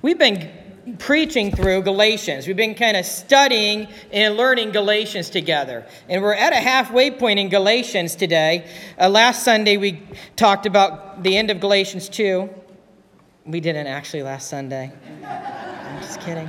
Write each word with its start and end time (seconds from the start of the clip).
We've 0.00 0.18
been 0.18 0.48
preaching 0.98 1.50
through 1.50 1.82
Galatians. 1.82 2.46
We've 2.46 2.56
been 2.56 2.76
kind 2.76 2.96
of 2.96 3.04
studying 3.04 3.88
and 4.12 4.36
learning 4.36 4.70
Galatians 4.70 5.28
together. 5.28 5.86
And 6.08 6.22
we're 6.22 6.34
at 6.34 6.52
a 6.52 6.56
halfway 6.56 7.10
point 7.10 7.40
in 7.40 7.48
Galatians 7.48 8.14
today. 8.14 8.70
Uh, 8.98 9.08
last 9.08 9.44
Sunday, 9.44 9.76
we 9.76 10.00
talked 10.36 10.66
about 10.66 11.24
the 11.24 11.36
end 11.36 11.50
of 11.50 11.58
Galatians 11.58 12.08
2. 12.08 12.48
We 13.44 13.58
didn't 13.58 13.88
actually 13.88 14.22
last 14.22 14.48
Sunday. 14.48 14.92
I'm 15.24 16.00
just 16.00 16.20
kidding. 16.20 16.48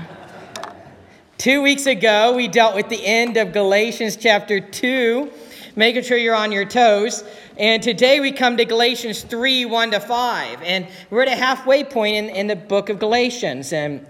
Two 1.39 1.63
weeks 1.63 1.88
ago, 1.88 2.36
we 2.36 2.47
dealt 2.47 2.75
with 2.75 2.89
the 2.89 3.04
end 3.04 3.36
of 3.38 3.52
Galatians 3.52 4.16
chapter 4.16 4.59
2, 4.59 5.31
making 5.80 6.04
sure 6.04 6.18
you're 6.18 6.36
on 6.36 6.52
your 6.52 6.66
toes. 6.66 7.23
And 7.57 7.82
today 7.82 8.20
we 8.20 8.34
come 8.34 8.57
to 8.57 8.66
Galatians 8.66 9.21
3 9.23 9.64
1 9.64 9.91
to 9.91 10.02
5. 10.02 10.62
And 10.62 10.86
we're 11.09 11.21
at 11.21 11.30
a 11.30 11.36
halfway 11.36 11.86
point 11.86 12.18
in, 12.18 12.30
in 12.30 12.48
the 12.48 12.57
book 12.57 12.89
of 12.89 13.00
Galatians. 13.00 13.71
And 13.71 14.05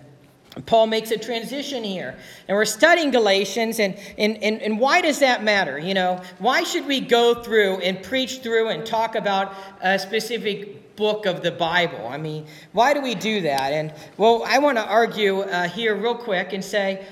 Paul 0.66 0.88
makes 0.88 1.12
a 1.12 1.18
transition 1.18 1.84
here. 1.84 2.18
And 2.48 2.58
we're 2.58 2.66
studying 2.66 3.12
Galatians, 3.12 3.80
and, 3.80 3.96
and, 4.18 4.42
and, 4.44 4.60
and 4.64 4.80
why 4.80 5.02
does 5.02 5.20
that 5.20 5.44
matter? 5.44 5.78
You 5.78 5.94
know, 5.94 6.24
why 6.40 6.64
should 6.64 6.88
we 6.88 7.02
go 7.02 7.36
through 7.36 7.78
and 7.78 8.02
preach 8.02 8.40
through 8.40 8.70
and 8.70 8.84
talk 8.84 9.14
about 9.14 9.54
a 9.80 10.00
specific 10.00 10.96
book 10.96 11.28
of 11.28 11.44
the 11.44 11.52
Bible? 11.52 12.08
I 12.08 12.18
mean, 12.18 12.48
why 12.72 12.96
do 12.96 13.02
we 13.02 13.14
do 13.14 13.42
that? 13.42 13.74
And, 13.74 13.94
well, 14.18 14.42
I 14.44 14.58
want 14.58 14.80
to 14.80 14.86
argue 14.86 15.42
uh, 15.42 15.70
here 15.70 15.96
real 15.96 16.16
quick 16.16 16.52
and 16.52 16.66
say 16.66 17.06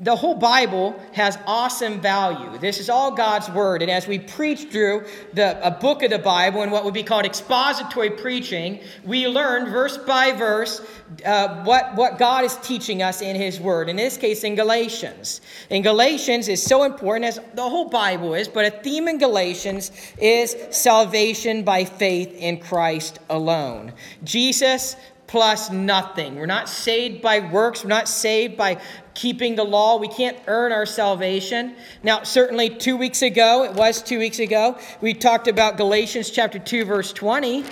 the 0.00 0.16
whole 0.16 0.34
Bible 0.34 0.98
has 1.12 1.38
awesome 1.46 2.00
value. 2.00 2.58
This 2.58 2.80
is 2.80 2.88
all 2.88 3.14
God's 3.14 3.50
word. 3.50 3.82
And 3.82 3.90
as 3.90 4.06
we 4.06 4.18
preach 4.18 4.70
through 4.70 5.04
the, 5.34 5.64
a 5.66 5.70
book 5.70 6.02
of 6.02 6.10
the 6.10 6.18
Bible 6.18 6.62
and 6.62 6.72
what 6.72 6.84
would 6.84 6.94
be 6.94 7.02
called 7.02 7.26
expository 7.26 8.10
preaching, 8.10 8.80
we 9.04 9.28
learn 9.28 9.70
verse 9.70 9.98
by 9.98 10.32
verse 10.32 10.80
uh, 11.26 11.64
what, 11.64 11.94
what 11.96 12.18
God 12.18 12.44
is 12.44 12.56
teaching 12.58 13.02
us 13.02 13.20
in 13.20 13.36
His 13.36 13.60
word. 13.60 13.90
In 13.90 13.96
this 13.96 14.16
case, 14.16 14.42
in 14.42 14.54
Galatians. 14.54 15.42
In 15.68 15.82
Galatians 15.82 16.48
is 16.48 16.62
so 16.62 16.84
important 16.84 17.26
as 17.26 17.38
the 17.54 17.68
whole 17.68 17.90
Bible 17.90 18.32
is, 18.34 18.48
but 18.48 18.64
a 18.64 18.70
theme 18.70 19.06
in 19.06 19.18
Galatians 19.18 19.92
is 20.18 20.56
salvation 20.70 21.62
by 21.62 21.84
faith 21.84 22.32
in 22.34 22.58
Christ 22.58 23.18
alone. 23.28 23.92
Jesus 24.24 24.96
plus 25.30 25.70
nothing. 25.70 26.34
We're 26.34 26.46
not 26.46 26.68
saved 26.68 27.22
by 27.22 27.38
works. 27.38 27.84
We're 27.84 27.88
not 27.88 28.08
saved 28.08 28.56
by 28.56 28.80
keeping 29.20 29.54
the 29.54 29.64
law. 29.64 29.98
We 29.98 30.08
can't 30.08 30.38
earn 30.46 30.72
our 30.72 30.86
salvation. 30.86 31.76
Now, 32.02 32.22
certainly 32.22 32.70
two 32.70 32.96
weeks 32.96 33.20
ago, 33.20 33.64
it 33.64 33.74
was 33.74 34.02
two 34.02 34.18
weeks 34.18 34.38
ago, 34.38 34.78
we 35.02 35.12
talked 35.12 35.46
about 35.46 35.76
Galatians 35.76 36.30
chapter 36.30 36.58
2, 36.58 36.86
verse 36.86 37.12
20. 37.12 37.62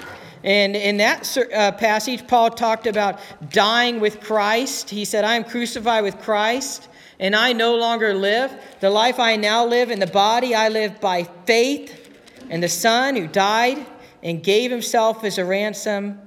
And 0.44 0.76
in 0.76 0.98
that 0.98 1.38
uh, 1.38 1.72
passage, 1.72 2.26
Paul 2.26 2.50
talked 2.50 2.86
about 2.86 3.18
dying 3.48 3.98
with 3.98 4.20
Christ. 4.20 4.90
He 4.90 5.06
said, 5.06 5.24
I 5.24 5.36
am 5.36 5.44
crucified 5.44 6.04
with 6.04 6.18
Christ, 6.18 6.86
and 7.18 7.34
I 7.34 7.54
no 7.54 7.76
longer 7.76 8.12
live. 8.12 8.52
The 8.80 8.90
life 8.90 9.18
I 9.18 9.36
now 9.36 9.64
live 9.64 9.90
in 9.90 10.00
the 10.00 10.06
body, 10.06 10.54
I 10.54 10.68
live 10.68 11.00
by 11.00 11.24
faith 11.46 12.14
in 12.50 12.60
the 12.60 12.68
Son 12.68 13.16
who 13.16 13.26
died 13.26 13.86
and 14.22 14.44
gave 14.44 14.70
himself 14.70 15.24
as 15.24 15.38
a 15.38 15.46
ransom 15.46 16.20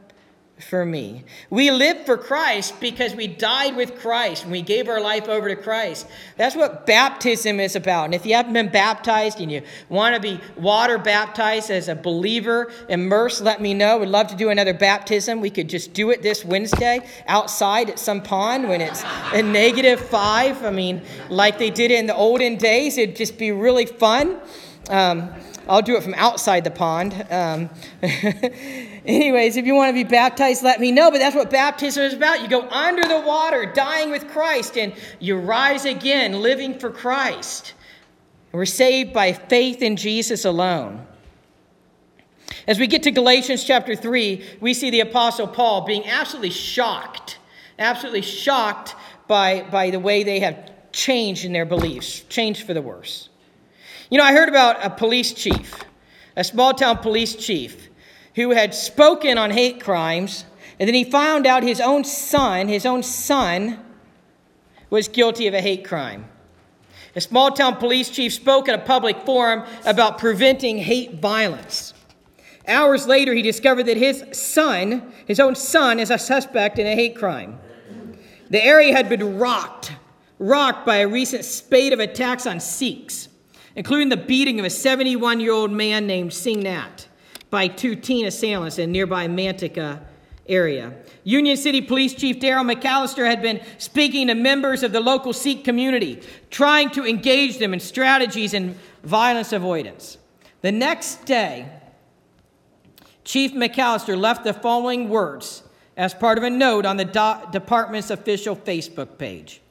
for 0.61 0.85
me. 0.85 1.23
We 1.49 1.71
live 1.71 2.05
for 2.05 2.17
Christ 2.17 2.79
because 2.79 3.15
we 3.15 3.27
died 3.27 3.75
with 3.75 3.99
Christ 3.99 4.43
and 4.43 4.51
we 4.51 4.61
gave 4.61 4.87
our 4.87 5.01
life 5.01 5.27
over 5.27 5.49
to 5.49 5.55
Christ. 5.55 6.07
That's 6.37 6.55
what 6.55 6.85
baptism 6.85 7.59
is 7.59 7.75
about. 7.75 8.05
And 8.05 8.15
if 8.15 8.25
you 8.25 8.35
haven't 8.35 8.53
been 8.53 8.69
baptized 8.69 9.39
and 9.39 9.51
you 9.51 9.61
want 9.89 10.15
to 10.15 10.21
be 10.21 10.39
water 10.55 10.97
baptized 10.97 11.69
as 11.71 11.87
a 11.87 11.95
believer, 11.95 12.71
immersed, 12.89 13.41
let 13.41 13.61
me 13.61 13.73
know. 13.73 13.97
We'd 13.97 14.09
love 14.09 14.27
to 14.27 14.35
do 14.35 14.49
another 14.49 14.73
baptism. 14.73 15.41
We 15.41 15.49
could 15.49 15.69
just 15.69 15.93
do 15.93 16.09
it 16.11 16.21
this 16.21 16.45
Wednesday 16.45 17.07
outside 17.27 17.89
at 17.89 17.99
some 17.99 18.21
pond 18.21 18.69
when 18.69 18.81
it's 18.81 19.03
a 19.33 19.41
negative 19.41 19.99
five. 19.99 20.63
I 20.63 20.71
mean, 20.71 21.01
like 21.29 21.57
they 21.57 21.69
did 21.69 21.91
in 21.91 22.07
the 22.07 22.15
olden 22.15 22.57
days, 22.57 22.97
it'd 22.97 23.15
just 23.15 23.37
be 23.37 23.51
really 23.51 23.85
fun. 23.85 24.39
Um, 24.89 25.31
I'll 25.69 25.81
do 25.81 25.95
it 25.95 26.03
from 26.03 26.15
outside 26.15 26.63
the 26.63 26.71
pond. 26.71 27.13
Um, 27.29 27.69
anyways, 29.05 29.57
if 29.57 29.65
you 29.65 29.75
want 29.75 29.89
to 29.89 29.93
be 29.93 30.03
baptized, 30.03 30.63
let 30.63 30.79
me 30.79 30.91
know. 30.91 31.11
But 31.11 31.19
that's 31.19 31.35
what 31.35 31.49
baptism 31.49 32.03
is 32.03 32.13
about. 32.13 32.41
You 32.41 32.47
go 32.47 32.67
under 32.69 33.07
the 33.07 33.21
water, 33.21 33.71
dying 33.73 34.09
with 34.11 34.27
Christ, 34.29 34.77
and 34.77 34.93
you 35.19 35.37
rise 35.37 35.85
again, 35.85 36.41
living 36.41 36.79
for 36.79 36.89
Christ. 36.89 37.73
We're 38.51 38.65
saved 38.65 39.13
by 39.13 39.33
faith 39.33 39.81
in 39.81 39.95
Jesus 39.95 40.45
alone. 40.45 41.05
As 42.67 42.79
we 42.79 42.87
get 42.87 43.03
to 43.03 43.11
Galatians 43.11 43.63
chapter 43.63 43.95
3, 43.95 44.45
we 44.59 44.73
see 44.73 44.89
the 44.89 44.99
Apostle 44.99 45.47
Paul 45.47 45.81
being 45.85 46.05
absolutely 46.05 46.49
shocked, 46.49 47.39
absolutely 47.79 48.21
shocked 48.21 48.95
by, 49.27 49.61
by 49.71 49.89
the 49.89 49.99
way 49.99 50.23
they 50.23 50.39
have 50.41 50.71
changed 50.91 51.45
in 51.45 51.53
their 51.53 51.65
beliefs, 51.65 52.21
changed 52.21 52.65
for 52.65 52.73
the 52.73 52.81
worse. 52.81 53.29
You 54.11 54.17
know, 54.17 54.25
I 54.25 54.33
heard 54.33 54.49
about 54.49 54.85
a 54.85 54.89
police 54.89 55.31
chief, 55.31 55.73
a 56.35 56.43
small 56.43 56.73
town 56.73 56.97
police 56.97 57.33
chief, 57.33 57.87
who 58.35 58.49
had 58.49 58.75
spoken 58.75 59.37
on 59.37 59.51
hate 59.51 59.81
crimes, 59.81 60.43
and 60.77 60.87
then 60.89 60.93
he 60.93 61.05
found 61.05 61.47
out 61.47 61.63
his 61.63 61.79
own 61.79 62.03
son, 62.03 62.67
his 62.67 62.85
own 62.85 63.03
son, 63.03 63.79
was 64.89 65.07
guilty 65.07 65.47
of 65.47 65.53
a 65.53 65.61
hate 65.61 65.85
crime. 65.85 66.25
A 67.15 67.21
small 67.21 67.51
town 67.51 67.77
police 67.77 68.09
chief 68.09 68.33
spoke 68.33 68.67
at 68.67 68.75
a 68.77 68.83
public 68.83 69.21
forum 69.21 69.63
about 69.85 70.17
preventing 70.17 70.77
hate 70.79 71.21
violence. 71.21 71.93
Hours 72.67 73.07
later, 73.07 73.33
he 73.33 73.41
discovered 73.41 73.83
that 73.83 73.95
his 73.95 74.25
son, 74.33 75.13
his 75.25 75.39
own 75.39 75.55
son, 75.55 76.01
is 76.01 76.11
a 76.11 76.17
suspect 76.17 76.77
in 76.77 76.85
a 76.85 76.95
hate 76.95 77.15
crime. 77.15 77.57
The 78.49 78.61
area 78.61 78.93
had 78.93 79.07
been 79.07 79.37
rocked, 79.37 79.93
rocked 80.37 80.85
by 80.85 80.97
a 80.97 81.07
recent 81.07 81.45
spate 81.45 81.93
of 81.93 82.01
attacks 82.01 82.45
on 82.45 82.59
Sikhs 82.59 83.29
including 83.75 84.09
the 84.09 84.17
beating 84.17 84.59
of 84.59 84.65
a 84.65 84.69
71 84.69 85.39
year 85.39 85.51
old 85.51 85.71
man 85.71 86.07
named 86.07 86.33
Singh 86.33 86.63
Natt 86.63 87.07
by 87.49 87.67
two 87.67 87.95
teen 87.95 88.25
assailants 88.25 88.77
in 88.79 88.91
nearby 88.91 89.27
Manteca 89.27 90.01
area. 90.47 90.93
Union 91.23 91.55
City 91.55 91.81
Police 91.81 92.13
Chief 92.13 92.39
Darryl 92.39 92.69
McAllister 92.69 93.25
had 93.25 93.41
been 93.41 93.61
speaking 93.77 94.27
to 94.27 94.35
members 94.35 94.83
of 94.83 94.91
the 94.91 94.99
local 94.99 95.33
Sikh 95.33 95.63
community, 95.63 96.21
trying 96.49 96.89
to 96.91 97.05
engage 97.05 97.59
them 97.59 97.73
in 97.73 97.79
strategies 97.79 98.53
and 98.53 98.77
violence 99.03 99.53
avoidance. 99.53 100.17
The 100.61 100.71
next 100.71 101.25
day, 101.25 101.69
Chief 103.23 103.53
McAllister 103.53 104.17
left 104.17 104.43
the 104.43 104.53
following 104.53 105.09
words 105.09 105.63
as 105.95 106.13
part 106.13 106.37
of 106.37 106.43
a 106.43 106.49
note 106.49 106.85
on 106.85 106.97
the 106.97 107.05
do- 107.05 107.51
department's 107.51 108.09
official 108.09 108.55
Facebook 108.55 109.17
page. 109.17 109.61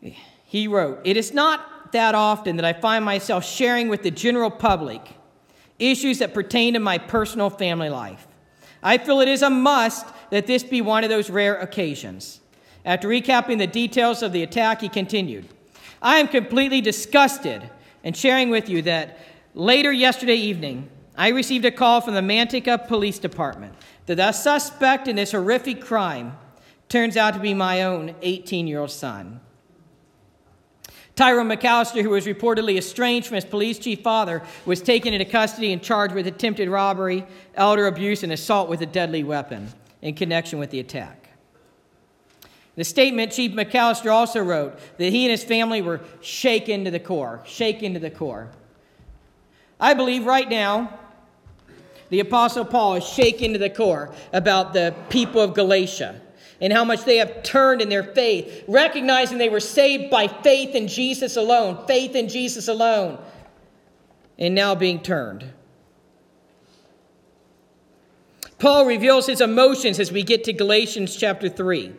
He 0.00 0.68
wrote, 0.68 1.00
It 1.04 1.16
is 1.16 1.32
not 1.32 1.71
that 1.92 2.14
often 2.14 2.56
that 2.56 2.64
I 2.64 2.72
find 2.72 3.04
myself 3.04 3.44
sharing 3.44 3.88
with 3.88 4.02
the 4.02 4.10
general 4.10 4.50
public 4.50 5.16
issues 5.78 6.18
that 6.18 6.34
pertain 6.34 6.74
to 6.74 6.80
my 6.80 6.98
personal 6.98 7.50
family 7.50 7.88
life. 7.88 8.26
I 8.82 8.98
feel 8.98 9.20
it 9.20 9.28
is 9.28 9.42
a 9.42 9.50
must 9.50 10.06
that 10.30 10.46
this 10.46 10.64
be 10.64 10.80
one 10.80 11.04
of 11.04 11.10
those 11.10 11.30
rare 11.30 11.56
occasions. 11.56 12.40
After 12.84 13.08
recapping 13.08 13.58
the 13.58 13.66
details 13.66 14.22
of 14.22 14.32
the 14.32 14.42
attack, 14.42 14.80
he 14.80 14.88
continued 14.88 15.48
I 16.00 16.18
am 16.18 16.26
completely 16.26 16.80
disgusted 16.80 17.70
and 18.02 18.16
sharing 18.16 18.50
with 18.50 18.68
you 18.68 18.82
that 18.82 19.18
later 19.54 19.92
yesterday 19.92 20.34
evening, 20.34 20.88
I 21.16 21.28
received 21.28 21.64
a 21.64 21.70
call 21.70 22.00
from 22.00 22.14
the 22.14 22.20
Manteca 22.20 22.88
Police 22.88 23.20
Department 23.20 23.74
that 24.06 24.16
the 24.16 24.32
suspect 24.32 25.06
in 25.06 25.16
this 25.16 25.32
horrific 25.32 25.80
crime 25.80 26.36
turns 26.88 27.16
out 27.16 27.34
to 27.34 27.40
be 27.40 27.54
my 27.54 27.82
own 27.82 28.14
18 28.22 28.66
year 28.66 28.80
old 28.80 28.90
son. 28.90 29.40
Tyrone 31.14 31.48
McAllister, 31.48 32.02
who 32.02 32.10
was 32.10 32.26
reportedly 32.26 32.78
estranged 32.78 33.26
from 33.26 33.34
his 33.34 33.44
police 33.44 33.78
chief 33.78 34.00
father, 34.00 34.42
was 34.64 34.80
taken 34.80 35.12
into 35.12 35.26
custody 35.26 35.72
and 35.72 35.82
charged 35.82 36.14
with 36.14 36.26
attempted 36.26 36.68
robbery, 36.68 37.26
elder 37.54 37.86
abuse, 37.86 38.22
and 38.22 38.32
assault 38.32 38.68
with 38.68 38.80
a 38.80 38.86
deadly 38.86 39.22
weapon 39.22 39.68
in 40.00 40.14
connection 40.14 40.58
with 40.58 40.70
the 40.70 40.80
attack. 40.80 41.28
The 42.74 42.84
statement, 42.84 43.32
Chief 43.32 43.52
McAllister 43.52 44.10
also 44.10 44.40
wrote 44.40 44.78
that 44.96 45.10
he 45.10 45.24
and 45.26 45.30
his 45.30 45.44
family 45.44 45.82
were 45.82 46.00
shaken 46.22 46.86
to 46.86 46.90
the 46.90 47.00
core, 47.00 47.42
shaken 47.44 47.92
to 47.94 48.00
the 48.00 48.10
core. 48.10 48.48
I 49.78 49.92
believe 49.92 50.24
right 50.24 50.48
now 50.48 50.98
the 52.08 52.20
Apostle 52.20 52.64
Paul 52.64 52.94
is 52.94 53.04
shaken 53.04 53.52
to 53.52 53.58
the 53.58 53.68
core 53.68 54.14
about 54.32 54.72
the 54.72 54.94
people 55.10 55.42
of 55.42 55.52
Galatia 55.52 56.20
and 56.62 56.72
how 56.72 56.84
much 56.84 57.04
they 57.04 57.16
have 57.16 57.42
turned 57.42 57.82
in 57.82 57.88
their 57.88 58.04
faith, 58.04 58.64
recognizing 58.68 59.36
they 59.36 59.48
were 59.48 59.60
saved 59.60 60.08
by 60.10 60.28
faith 60.28 60.76
in 60.76 60.86
Jesus 60.86 61.36
alone, 61.36 61.84
faith 61.88 62.14
in 62.14 62.28
Jesus 62.28 62.68
alone, 62.68 63.18
and 64.38 64.54
now 64.54 64.72
being 64.76 65.00
turned. 65.00 65.44
Paul 68.60 68.86
reveals 68.86 69.26
his 69.26 69.40
emotions 69.40 69.98
as 69.98 70.12
we 70.12 70.22
get 70.22 70.44
to 70.44 70.52
Galatians 70.52 71.16
chapter 71.16 71.48
3. 71.48 71.92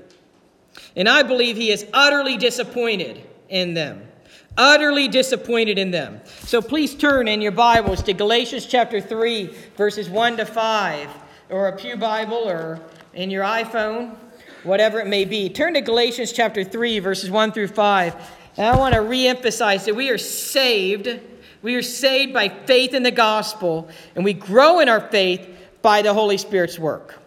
And 0.95 1.09
I 1.09 1.23
believe 1.23 1.57
he 1.57 1.69
is 1.69 1.85
utterly 1.91 2.37
disappointed 2.37 3.21
in 3.49 3.73
them. 3.73 4.07
Utterly 4.55 5.09
disappointed 5.09 5.77
in 5.77 5.91
them. 5.91 6.21
So 6.43 6.61
please 6.61 6.95
turn 6.95 7.27
in 7.27 7.41
your 7.41 7.51
Bibles 7.51 8.01
to 8.03 8.13
Galatians 8.13 8.65
chapter 8.65 9.01
3, 9.01 9.53
verses 9.75 10.09
1 10.09 10.37
to 10.37 10.45
5, 10.45 11.09
or 11.49 11.67
a 11.67 11.75
Pew 11.75 11.97
Bible, 11.97 12.47
or 12.47 12.79
in 13.13 13.29
your 13.29 13.43
iPhone, 13.43 14.15
whatever 14.63 14.99
it 14.99 15.07
may 15.07 15.25
be, 15.25 15.49
turn 15.49 15.73
to 15.73 15.81
Galatians 15.81 16.31
chapter 16.31 16.63
3, 16.63 16.99
verses 16.99 17.29
1 17.29 17.51
through 17.51 17.67
5. 17.67 18.15
And 18.57 18.67
I 18.67 18.77
want 18.77 18.93
to 18.95 19.01
reemphasize 19.01 19.85
that 19.85 19.95
we 19.95 20.09
are 20.09 20.17
saved. 20.17 21.19
We 21.61 21.75
are 21.75 21.81
saved 21.81 22.33
by 22.33 22.49
faith 22.49 22.93
in 22.93 23.03
the 23.03 23.11
gospel, 23.11 23.89
and 24.15 24.23
we 24.23 24.33
grow 24.33 24.79
in 24.79 24.89
our 24.89 25.01
faith 25.01 25.47
by 25.81 26.01
the 26.01 26.13
Holy 26.13 26.37
Spirit's 26.37 26.77
work. 26.77 27.19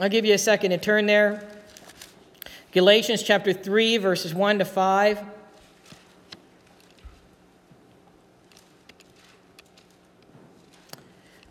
I'll 0.00 0.08
give 0.08 0.24
you 0.24 0.34
a 0.34 0.38
second 0.38 0.70
to 0.70 0.78
turn 0.78 1.06
there. 1.06 1.46
Galatians 2.72 3.22
chapter 3.22 3.52
3, 3.52 3.98
verses 3.98 4.34
1 4.34 4.60
to 4.60 4.64
5. 4.64 5.22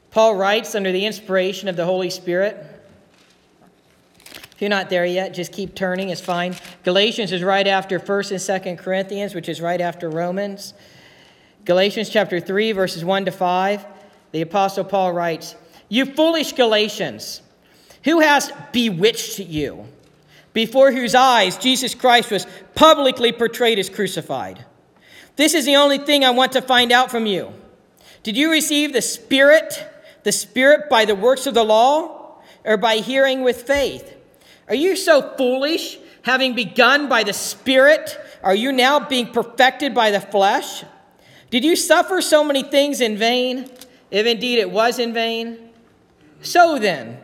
Paul 0.09 0.35
writes 0.35 0.75
under 0.75 0.91
the 0.91 1.05
inspiration 1.05 1.69
of 1.69 1.75
the 1.75 1.85
Holy 1.85 2.09
Spirit. 2.09 2.70
You're 4.61 4.69
not 4.69 4.91
there 4.91 5.07
yet, 5.07 5.33
just 5.33 5.51
keep 5.51 5.73
turning, 5.73 6.09
it's 6.09 6.21
fine. 6.21 6.55
Galatians 6.83 7.31
is 7.31 7.41
right 7.41 7.65
after 7.65 7.99
1st 7.99 8.31
and 8.31 8.77
2nd 8.77 8.77
Corinthians, 8.77 9.33
which 9.33 9.49
is 9.49 9.59
right 9.59 9.81
after 9.81 10.07
Romans. 10.07 10.75
Galatians 11.65 12.09
chapter 12.09 12.39
3, 12.39 12.71
verses 12.73 13.03
1 13.03 13.25
to 13.25 13.31
5. 13.31 13.85
The 14.33 14.41
Apostle 14.41 14.83
Paul 14.83 15.13
writes, 15.13 15.55
You 15.89 16.05
foolish 16.05 16.53
Galatians, 16.53 17.41
who 18.03 18.19
has 18.19 18.53
bewitched 18.71 19.39
you? 19.39 19.87
Before 20.53 20.91
whose 20.91 21.15
eyes 21.15 21.57
Jesus 21.57 21.95
Christ 21.95 22.29
was 22.29 22.45
publicly 22.75 23.31
portrayed 23.31 23.79
as 23.79 23.89
crucified. 23.89 24.63
This 25.37 25.55
is 25.55 25.65
the 25.65 25.77
only 25.77 25.97
thing 25.97 26.23
I 26.23 26.29
want 26.29 26.51
to 26.51 26.61
find 26.61 26.91
out 26.91 27.09
from 27.09 27.25
you. 27.25 27.51
Did 28.21 28.37
you 28.37 28.51
receive 28.51 28.93
the 28.93 29.01
Spirit 29.01 29.87
the 30.21 30.31
Spirit 30.31 30.87
by 30.87 31.05
the 31.05 31.15
works 31.15 31.47
of 31.47 31.55
the 31.55 31.63
law 31.63 32.39
or 32.63 32.77
by 32.77 32.97
hearing 32.97 33.41
with 33.41 33.63
faith? 33.63 34.19
Are 34.71 34.75
you 34.75 34.95
so 34.95 35.21
foolish, 35.35 35.97
having 36.21 36.55
begun 36.55 37.09
by 37.09 37.23
the 37.23 37.33
Spirit? 37.33 38.17
Are 38.41 38.55
you 38.55 38.71
now 38.71 39.01
being 39.01 39.27
perfected 39.33 39.93
by 39.93 40.11
the 40.11 40.21
flesh? 40.21 40.85
Did 41.49 41.65
you 41.65 41.75
suffer 41.75 42.21
so 42.21 42.41
many 42.41 42.63
things 42.63 43.01
in 43.01 43.17
vain, 43.17 43.69
if 44.11 44.25
indeed 44.25 44.59
it 44.59 44.71
was 44.71 44.97
in 44.97 45.11
vain? 45.11 45.71
So 46.41 46.79
then, 46.79 47.19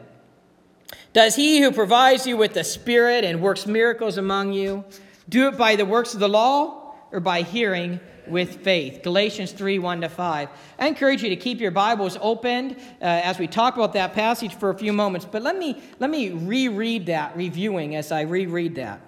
does 1.13 1.37
he 1.37 1.61
who 1.61 1.71
provides 1.71 2.27
you 2.27 2.35
with 2.35 2.53
the 2.53 2.65
Spirit 2.65 3.23
and 3.23 3.41
works 3.41 3.65
miracles 3.65 4.17
among 4.17 4.51
you 4.51 4.83
do 5.29 5.47
it 5.47 5.57
by 5.57 5.77
the 5.77 5.85
works 5.85 6.13
of 6.13 6.19
the 6.19 6.27
law 6.27 6.95
or 7.13 7.21
by 7.21 7.43
hearing 7.43 8.01
with 8.29 8.57
faith. 8.63 9.01
Galatians 9.03 9.51
3 9.51 9.79
1 9.79 10.01
to 10.01 10.09
5. 10.09 10.49
I 10.79 10.87
encourage 10.87 11.23
you 11.23 11.29
to 11.29 11.35
keep 11.35 11.59
your 11.59 11.71
Bibles 11.71 12.17
opened 12.21 12.77
uh, 13.01 13.05
as 13.05 13.39
we 13.39 13.47
talk 13.47 13.75
about 13.75 13.93
that 13.93 14.13
passage 14.13 14.55
for 14.55 14.69
a 14.69 14.77
few 14.77 14.93
moments, 14.93 15.25
but 15.29 15.41
let 15.41 15.57
me, 15.57 15.81
let 15.99 16.09
me 16.09 16.29
reread 16.29 17.07
that, 17.07 17.35
reviewing 17.35 17.95
as 17.95 18.11
I 18.11 18.21
reread 18.21 18.75
that. 18.75 19.01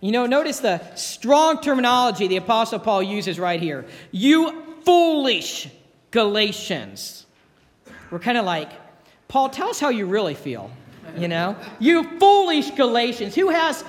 You 0.00 0.12
know, 0.12 0.26
notice 0.26 0.60
the 0.60 0.80
strong 0.94 1.60
terminology 1.60 2.28
the 2.28 2.36
Apostle 2.36 2.78
Paul 2.78 3.02
uses 3.02 3.38
right 3.38 3.60
here. 3.60 3.84
You 4.12 4.62
foolish 4.84 5.68
Galatians. 6.12 7.26
We're 8.10 8.20
kind 8.20 8.38
of 8.38 8.44
like, 8.44 8.70
Paul, 9.26 9.48
tell 9.48 9.68
us 9.68 9.80
how 9.80 9.88
you 9.88 10.06
really 10.06 10.34
feel. 10.34 10.70
You 11.16 11.26
know, 11.26 11.56
you 11.80 12.18
foolish 12.18 12.70
Galatians. 12.72 13.34
Who 13.34 13.48
has 13.48 13.84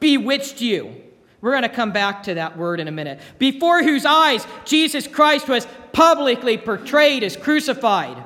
bewitched 0.00 0.60
you? 0.60 1.03
We're 1.44 1.50
going 1.50 1.64
to 1.64 1.68
come 1.68 1.92
back 1.92 2.22
to 2.22 2.34
that 2.36 2.56
word 2.56 2.80
in 2.80 2.88
a 2.88 2.90
minute. 2.90 3.20
Before 3.38 3.82
whose 3.82 4.06
eyes 4.06 4.46
Jesus 4.64 5.06
Christ 5.06 5.46
was 5.46 5.68
publicly 5.92 6.56
portrayed 6.56 7.22
as 7.22 7.36
crucified. 7.36 8.16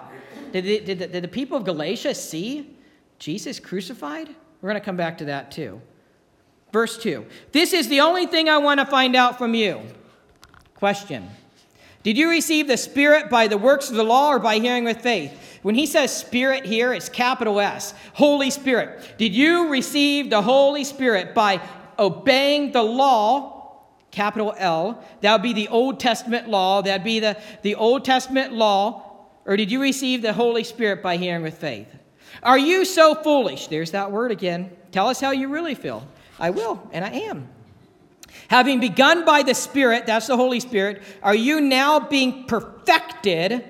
Did 0.53 0.65
the, 0.65 0.79
did, 0.79 0.99
the, 1.01 1.07
did 1.09 1.25
the 1.25 1.29
people 1.29 1.59
of 1.59 1.65
Galatia 1.65 2.15
see 2.15 2.77
Jesus 3.19 3.59
crucified? 3.59 4.29
We're 4.63 4.71
going 4.71 4.81
to 4.81 4.85
come 4.85 4.97
back 4.97 5.19
to 5.19 5.25
that 5.25 5.51
too. 5.51 5.81
Verse 6.73 6.97
2 6.97 7.27
This 7.51 7.73
is 7.73 7.89
the 7.89 8.03
only 8.03 8.27
thing 8.27 8.49
I 8.49 8.59
want 8.59 8.79
to 8.79 8.87
find 8.87 9.17
out 9.17 9.37
from 9.37 9.53
you. 9.53 9.81
Question 10.77 11.29
Did 12.05 12.17
you 12.17 12.31
receive 12.31 12.69
the 12.69 12.77
Spirit 12.77 13.31
by 13.31 13.49
the 13.49 13.59
works 13.59 13.91
of 13.91 13.97
the 13.97 14.05
law 14.05 14.29
or 14.29 14.39
by 14.39 14.61
hearing 14.61 14.85
with 14.85 15.01
faith? 15.01 15.59
When 15.63 15.75
he 15.75 15.87
says 15.87 16.17
Spirit 16.17 16.65
here, 16.65 16.93
it's 16.93 17.09
capital 17.09 17.59
S, 17.59 17.95
Holy 18.13 18.51
Spirit. 18.51 19.17
Did 19.19 19.35
you 19.35 19.71
receive 19.71 20.31
the 20.31 20.41
Holy 20.41 20.85
Spirit 20.85 21.35
by 21.35 21.61
obeying 21.99 22.73
the 22.73 22.83
law, 22.83 23.83
capital 24.11 24.55
L, 24.57 25.03
that 25.21 25.33
would 25.33 25.43
be 25.43 25.53
the 25.53 25.69
Old 25.69 26.01
Testament 26.01 26.49
law, 26.49 26.83
that'd 26.83 27.05
be 27.05 27.21
the, 27.21 27.37
the 27.63 27.75
Old 27.75 28.05
Testament 28.05 28.53
law, 28.53 29.27
or 29.45 29.57
did 29.57 29.71
you 29.71 29.81
receive 29.81 30.23
the 30.23 30.33
Holy 30.33 30.65
Spirit 30.65 31.03
by 31.03 31.17
hearing 31.17 31.43
with 31.43 31.59
faith? 31.59 31.89
Are 32.43 32.59
you 32.59 32.85
so 32.85 33.15
foolish? 33.15 33.69
There's 33.69 33.93
that 33.93 34.13
word 34.13 34.31
again. 34.31 34.71
Tell 34.93 35.09
us 35.09 35.21
how 35.21 35.31
you 35.31 35.49
really 35.49 35.75
feel. 35.75 36.07
I 36.39 36.51
will, 36.51 36.89
and 36.93 37.05
I 37.05 37.11
am. 37.11 37.49
Having 38.49 38.81
begun 38.81 39.25
by 39.25 39.43
the 39.43 39.55
Spirit, 39.55 40.07
that's 40.07 40.27
the 40.27 40.37
Holy 40.37 40.61
Spirit, 40.61 41.03
are 41.23 41.35
you 41.35 41.61
now 41.61 42.01
being 42.01 42.45
perfected 42.45 43.65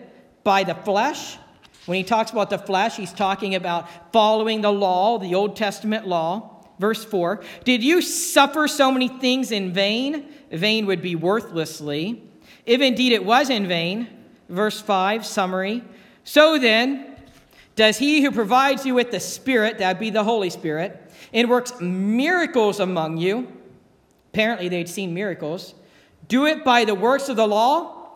by 0.45 0.65
the 0.65 0.75
flesh? 0.75 1.37
When 1.87 1.97
he 1.97 2.05
talks 2.05 2.31
about 2.31 2.51
the 2.51 2.59
flesh, 2.59 2.97
he's 2.97 3.13
talking 3.13 3.55
about 3.55 4.13
following 4.13 4.61
the 4.61 4.73
law, 4.73 5.19
the 5.19 5.35
Old 5.35 5.57
Testament 5.57 6.07
law. 6.07 6.58
Verse 6.79 7.05
4 7.05 7.43
Did 7.65 7.83
you 7.83 8.01
suffer 8.01 8.69
so 8.69 8.91
many 8.91 9.09
things 9.09 9.53
in 9.53 9.73
vain? 9.73 10.29
Vain 10.51 10.87
would 10.87 11.03
be 11.03 11.15
worthlessly. 11.15 12.23
If 12.65 12.81
indeed 12.81 13.13
it 13.13 13.25
was 13.25 13.51
in 13.51 13.67
vain. 13.67 14.09
Verse 14.49 14.81
5, 14.81 15.27
summary. 15.27 15.85
So 16.25 16.59
then, 16.59 17.17
does 17.77 17.99
he 17.99 18.23
who 18.23 18.31
provides 18.31 18.87
you 18.87 18.95
with 18.95 19.11
the 19.11 19.21
Spirit, 19.21 19.79
that 19.79 20.01
be 20.01 20.11
the 20.11 20.25
Holy 20.25 20.51
Spirit, 20.51 21.01
and 21.33 21.51
works 21.51 21.79
miracles 21.81 22.81
among 22.81 23.19
you, 23.19 23.53
apparently 24.33 24.69
they'd 24.69 24.89
seen 24.89 25.13
miracles, 25.13 25.75
do 26.29 26.47
it 26.47 26.65
by 26.65 26.85
the 26.85 26.95
works 26.95 27.29
of 27.29 27.37
the 27.37 27.47
law, 27.47 28.11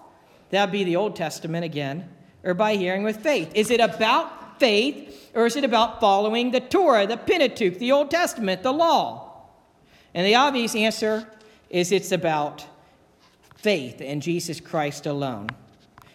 that 0.50 0.72
be 0.72 0.84
the 0.84 0.96
Old 0.96 1.16
Testament 1.16 1.64
again, 1.64 2.08
or 2.42 2.54
by 2.54 2.76
hearing 2.76 3.02
with 3.02 3.18
faith? 3.18 3.50
Is 3.54 3.70
it 3.70 3.80
about 3.80 4.41
faith, 4.62 5.28
or 5.34 5.44
is 5.44 5.56
it 5.56 5.64
about 5.64 5.98
following 5.98 6.52
the 6.52 6.60
Torah, 6.60 7.04
the 7.04 7.16
Pentateuch, 7.16 7.80
the 7.80 7.90
Old 7.90 8.12
Testament, 8.12 8.62
the 8.62 8.72
law? 8.72 9.48
And 10.14 10.24
the 10.24 10.36
obvious 10.36 10.76
answer 10.76 11.26
is 11.68 11.90
it's 11.90 12.12
about 12.12 12.64
faith 13.56 14.00
in 14.00 14.20
Jesus 14.20 14.60
Christ 14.60 15.04
alone. 15.04 15.48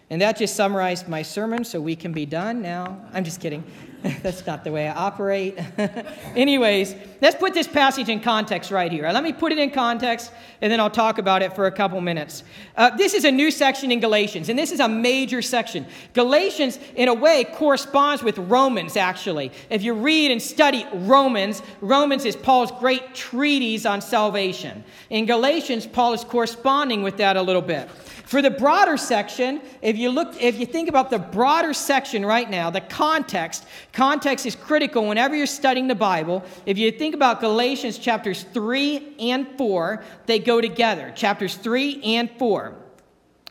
And 0.10 0.22
that 0.22 0.38
just 0.38 0.56
summarized 0.56 1.10
my 1.10 1.22
sermon, 1.22 1.66
so 1.66 1.82
we 1.82 1.96
can 1.96 2.14
be 2.14 2.26
done 2.26 2.62
now. 2.62 2.98
I'm 3.14 3.26
just 3.26 3.42
kidding. 3.42 3.64
That's 4.22 4.46
not 4.46 4.64
the 4.64 4.72
way 4.72 4.88
I 4.88 4.96
operate. 4.96 5.58
Anyways, 6.36 6.96
let's 7.22 7.36
put 7.36 7.54
this 7.54 7.68
passage 7.68 8.08
in 8.08 8.22
context 8.22 8.72
right 8.72 8.90
here. 8.90 9.10
Let 9.12 9.24
me 9.24 9.34
put 9.34 9.52
it 9.52 9.58
in 9.58 9.72
context, 9.72 10.32
and 10.62 10.72
then 10.72 10.80
I'll 10.80 10.90
talk 10.90 11.18
about 11.18 11.42
it 11.42 11.56
for 11.56 11.66
a 11.66 11.72
couple 11.72 12.00
minutes. 12.00 12.44
Uh, 12.78 12.96
this 12.96 13.14
is 13.14 13.26
a 13.26 13.32
new 13.32 13.52
section 13.52 13.92
in 13.92 14.00
Galatians, 14.00 14.48
and 14.48 14.58
this 14.58 14.72
is 14.72 14.80
a 14.80 14.88
major 14.88 15.42
section. 15.42 15.86
Galatians, 16.14 16.80
in 16.96 17.10
a 17.10 17.14
way, 17.14 17.44
corresponds 17.44 18.24
with 18.24 18.38
Romans, 18.38 18.96
actually. 18.96 19.52
If 19.70 19.84
you 19.84 19.94
read 19.94 20.32
and 20.32 20.42
study 20.42 20.86
Romans, 20.94 21.62
Romans 21.82 22.24
is 22.24 22.38
Paul's 22.38 22.72
great 22.72 23.14
treatise 23.14 23.86
on 23.86 24.00
salvation. 24.00 24.86
In 25.10 25.26
Galatians, 25.26 25.86
Paul 25.86 26.14
is 26.14 26.24
corresponding 26.24 27.04
with 27.04 27.18
that 27.18 27.36
a 27.36 27.42
little 27.42 27.62
bit. 27.62 27.90
For 28.28 28.42
the 28.42 28.52
broader 28.52 28.98
section, 28.98 29.62
if 29.82 29.96
you 29.96 30.10
look, 30.10 30.42
if 30.42 30.60
you 30.60 30.66
think 30.66 30.90
about 30.90 31.10
the 31.10 31.18
broader 31.18 31.74
section 31.74 32.26
right 32.26 32.50
now, 32.50 32.70
the 32.70 32.82
context, 32.82 33.66
context 33.94 34.46
is 34.46 34.54
critical 34.54 35.08
whenever 35.08 35.34
you're 35.34 35.46
studying 35.46 35.88
the 35.88 35.96
Bible. 35.96 36.44
If 36.66 36.78
you 36.78 36.92
think 36.92 37.16
about 37.16 37.40
Galatians 37.40 37.98
chapters 37.98 38.44
3 38.44 39.16
and 39.18 39.48
4, 39.58 40.04
they 40.26 40.40
go 40.40 40.60
together. 40.60 41.14
Chapters 41.16 41.56
3 41.56 42.04
and 42.04 42.30
4. 42.38 42.76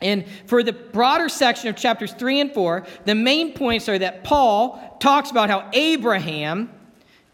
And 0.02 0.26
for 0.44 0.62
the 0.62 0.74
broader 0.74 1.30
section 1.30 1.70
of 1.70 1.76
chapters 1.76 2.12
3 2.12 2.40
and 2.40 2.52
4, 2.52 2.86
the 3.06 3.14
main 3.14 3.54
points 3.54 3.88
are 3.88 3.98
that 3.98 4.24
Paul 4.24 4.98
talks 5.00 5.30
about 5.30 5.48
how 5.48 5.70
Abraham 5.72 6.70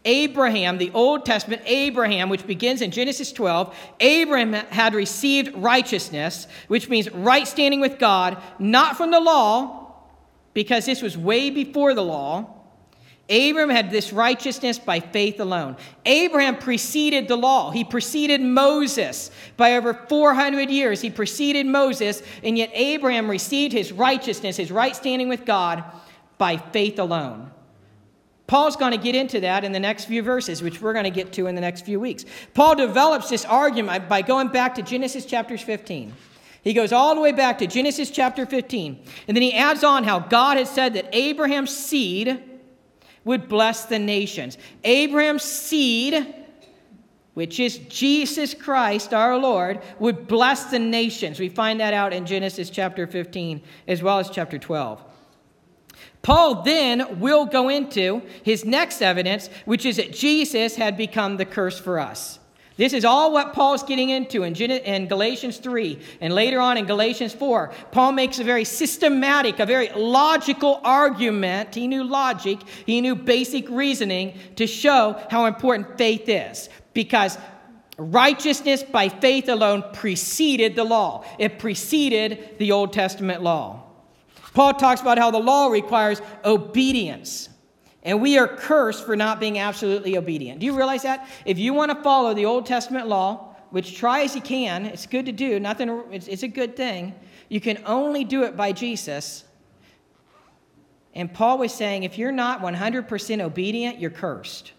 Abraham, 0.05 0.77
the 0.77 0.91
Old 0.93 1.25
Testament 1.25 1.61
Abraham, 1.65 2.29
which 2.29 2.45
begins 2.45 2.81
in 2.81 2.91
Genesis 2.91 3.31
12, 3.31 3.75
Abraham 3.99 4.53
had 4.53 4.93
received 4.93 5.55
righteousness, 5.55 6.47
which 6.67 6.89
means 6.89 7.09
right 7.11 7.47
standing 7.47 7.79
with 7.79 7.99
God, 7.99 8.41
not 8.59 8.97
from 8.97 9.11
the 9.11 9.19
law, 9.19 9.93
because 10.53 10.85
this 10.85 11.01
was 11.01 11.17
way 11.17 11.49
before 11.49 11.93
the 11.93 12.03
law. 12.03 12.49
Abraham 13.29 13.69
had 13.69 13.89
this 13.89 14.11
righteousness 14.11 14.77
by 14.77 14.99
faith 14.99 15.39
alone. 15.39 15.77
Abraham 16.05 16.57
preceded 16.57 17.29
the 17.29 17.37
law. 17.37 17.71
He 17.71 17.85
preceded 17.85 18.41
Moses 18.41 19.31
by 19.55 19.75
over 19.77 19.93
400 19.93 20.69
years. 20.69 20.99
He 20.99 21.09
preceded 21.09 21.65
Moses, 21.65 22.21
and 22.43 22.57
yet 22.57 22.69
Abraham 22.73 23.29
received 23.29 23.71
his 23.71 23.93
righteousness, 23.93 24.57
his 24.57 24.71
right 24.71 24.95
standing 24.95 25.29
with 25.29 25.45
God, 25.45 25.85
by 26.37 26.57
faith 26.57 26.99
alone. 26.99 27.52
Paul's 28.45 28.75
going 28.75 28.91
to 28.91 28.97
get 28.97 29.15
into 29.15 29.39
that 29.41 29.63
in 29.63 29.71
the 29.71 29.79
next 29.79 30.05
few 30.05 30.21
verses, 30.21 30.61
which 30.61 30.81
we're 30.81 30.93
going 30.93 31.05
to 31.05 31.11
get 31.11 31.31
to 31.33 31.47
in 31.47 31.55
the 31.55 31.61
next 31.61 31.85
few 31.85 31.99
weeks. 31.99 32.25
Paul 32.53 32.75
develops 32.75 33.29
this 33.29 33.45
argument 33.45 34.09
by 34.09 34.21
going 34.21 34.49
back 34.49 34.75
to 34.75 34.81
Genesis 34.81 35.25
chapters 35.25 35.61
15. 35.61 36.13
He 36.63 36.73
goes 36.73 36.91
all 36.93 37.15
the 37.15 37.21
way 37.21 37.31
back 37.31 37.57
to 37.59 37.67
Genesis 37.67 38.09
chapter 38.09 38.45
15. 38.45 39.03
And 39.27 39.35
then 39.35 39.41
he 39.41 39.53
adds 39.53 39.83
on 39.83 40.03
how 40.03 40.19
God 40.19 40.57
had 40.57 40.67
said 40.67 40.93
that 40.93 41.09
Abraham's 41.13 41.75
seed 41.75 42.41
would 43.25 43.47
bless 43.47 43.85
the 43.85 43.99
nations. 43.99 44.57
Abraham's 44.83 45.43
seed, 45.43 46.35
which 47.33 47.59
is 47.59 47.77
Jesus 47.89 48.53
Christ 48.53 49.13
our 49.13 49.37
Lord, 49.37 49.81
would 49.99 50.27
bless 50.27 50.65
the 50.65 50.79
nations. 50.79 51.39
We 51.39 51.49
find 51.49 51.79
that 51.79 51.93
out 51.93 52.13
in 52.13 52.25
Genesis 52.25 52.69
chapter 52.69 53.07
15 53.07 53.61
as 53.87 54.01
well 54.01 54.19
as 54.19 54.29
chapter 54.29 54.57
12. 54.57 55.03
Paul 56.23 56.63
then 56.63 57.19
will 57.19 57.45
go 57.45 57.67
into 57.67 58.21
his 58.43 58.63
next 58.63 59.01
evidence, 59.01 59.49
which 59.65 59.85
is 59.85 59.97
that 59.97 60.13
Jesus 60.13 60.77
had 60.77 60.95
become 60.95 61.35
the 61.35 61.45
curse 61.45 61.77
for 61.77 61.99
us. 61.99 62.39
This 62.77 62.93
is 62.93 63.05
all 63.05 63.31
what 63.31 63.53
Paul's 63.53 63.83
getting 63.83 64.09
into 64.09 64.41
in, 64.43 65.07
Galatians 65.07 65.57
3 65.57 65.99
and 66.21 66.33
later 66.33 66.59
on 66.59 66.77
in 66.77 66.85
Galatians 66.85 67.33
4. 67.33 67.71
Paul 67.91 68.13
makes 68.13 68.39
a 68.39 68.43
very 68.43 68.63
systematic, 68.63 69.59
a 69.59 69.65
very 69.65 69.89
logical 69.89 70.81
argument. 70.83 71.75
He 71.75 71.87
knew 71.87 72.03
logic, 72.03 72.59
he 72.85 73.01
knew 73.01 73.15
basic 73.15 73.69
reasoning 73.69 74.35
to 74.55 74.65
show 74.65 75.21
how 75.29 75.45
important 75.45 75.97
faith 75.97 76.27
is. 76.27 76.69
Because 76.93 77.37
righteousness 77.97 78.81
by 78.81 79.09
faith 79.09 79.49
alone 79.49 79.83
preceded 79.93 80.75
the 80.75 80.83
law, 80.83 81.25
it 81.37 81.59
preceded 81.59 82.57
the 82.57 82.71
Old 82.71 82.91
Testament 82.91 83.43
law. 83.43 83.82
Paul 84.53 84.73
talks 84.75 85.01
about 85.01 85.17
how 85.17 85.31
the 85.31 85.39
law 85.39 85.67
requires 85.67 86.21
obedience. 86.45 87.49
And 88.03 88.21
we 88.21 88.37
are 88.37 88.47
cursed 88.47 89.05
for 89.05 89.15
not 89.15 89.39
being 89.39 89.57
absolutely 89.57 90.17
obedient. 90.17 90.59
Do 90.59 90.65
you 90.65 90.75
realize 90.75 91.03
that? 91.03 91.27
If 91.45 91.57
you 91.57 91.73
want 91.73 91.91
to 91.91 92.03
follow 92.03 92.33
the 92.33 92.45
Old 92.45 92.65
Testament 92.65 93.07
law, 93.07 93.55
which 93.71 93.97
try 93.97 94.21
as 94.21 94.35
you 94.35 94.41
can, 94.41 94.85
it's 94.85 95.05
good 95.05 95.25
to 95.25 95.31
do, 95.31 95.59
nothing, 95.59 96.03
it's, 96.11 96.27
it's 96.27 96.43
a 96.43 96.47
good 96.47 96.75
thing. 96.75 97.15
You 97.49 97.61
can 97.61 97.81
only 97.85 98.23
do 98.23 98.43
it 98.43 98.55
by 98.55 98.71
Jesus. 98.71 99.45
And 101.15 101.33
Paul 101.33 101.59
was 101.59 101.73
saying 101.73 102.03
if 102.03 102.17
you're 102.17 102.31
not 102.31 102.61
100% 102.61 103.41
obedient, 103.41 103.99
you're 103.99 104.11
cursed. 104.11 104.73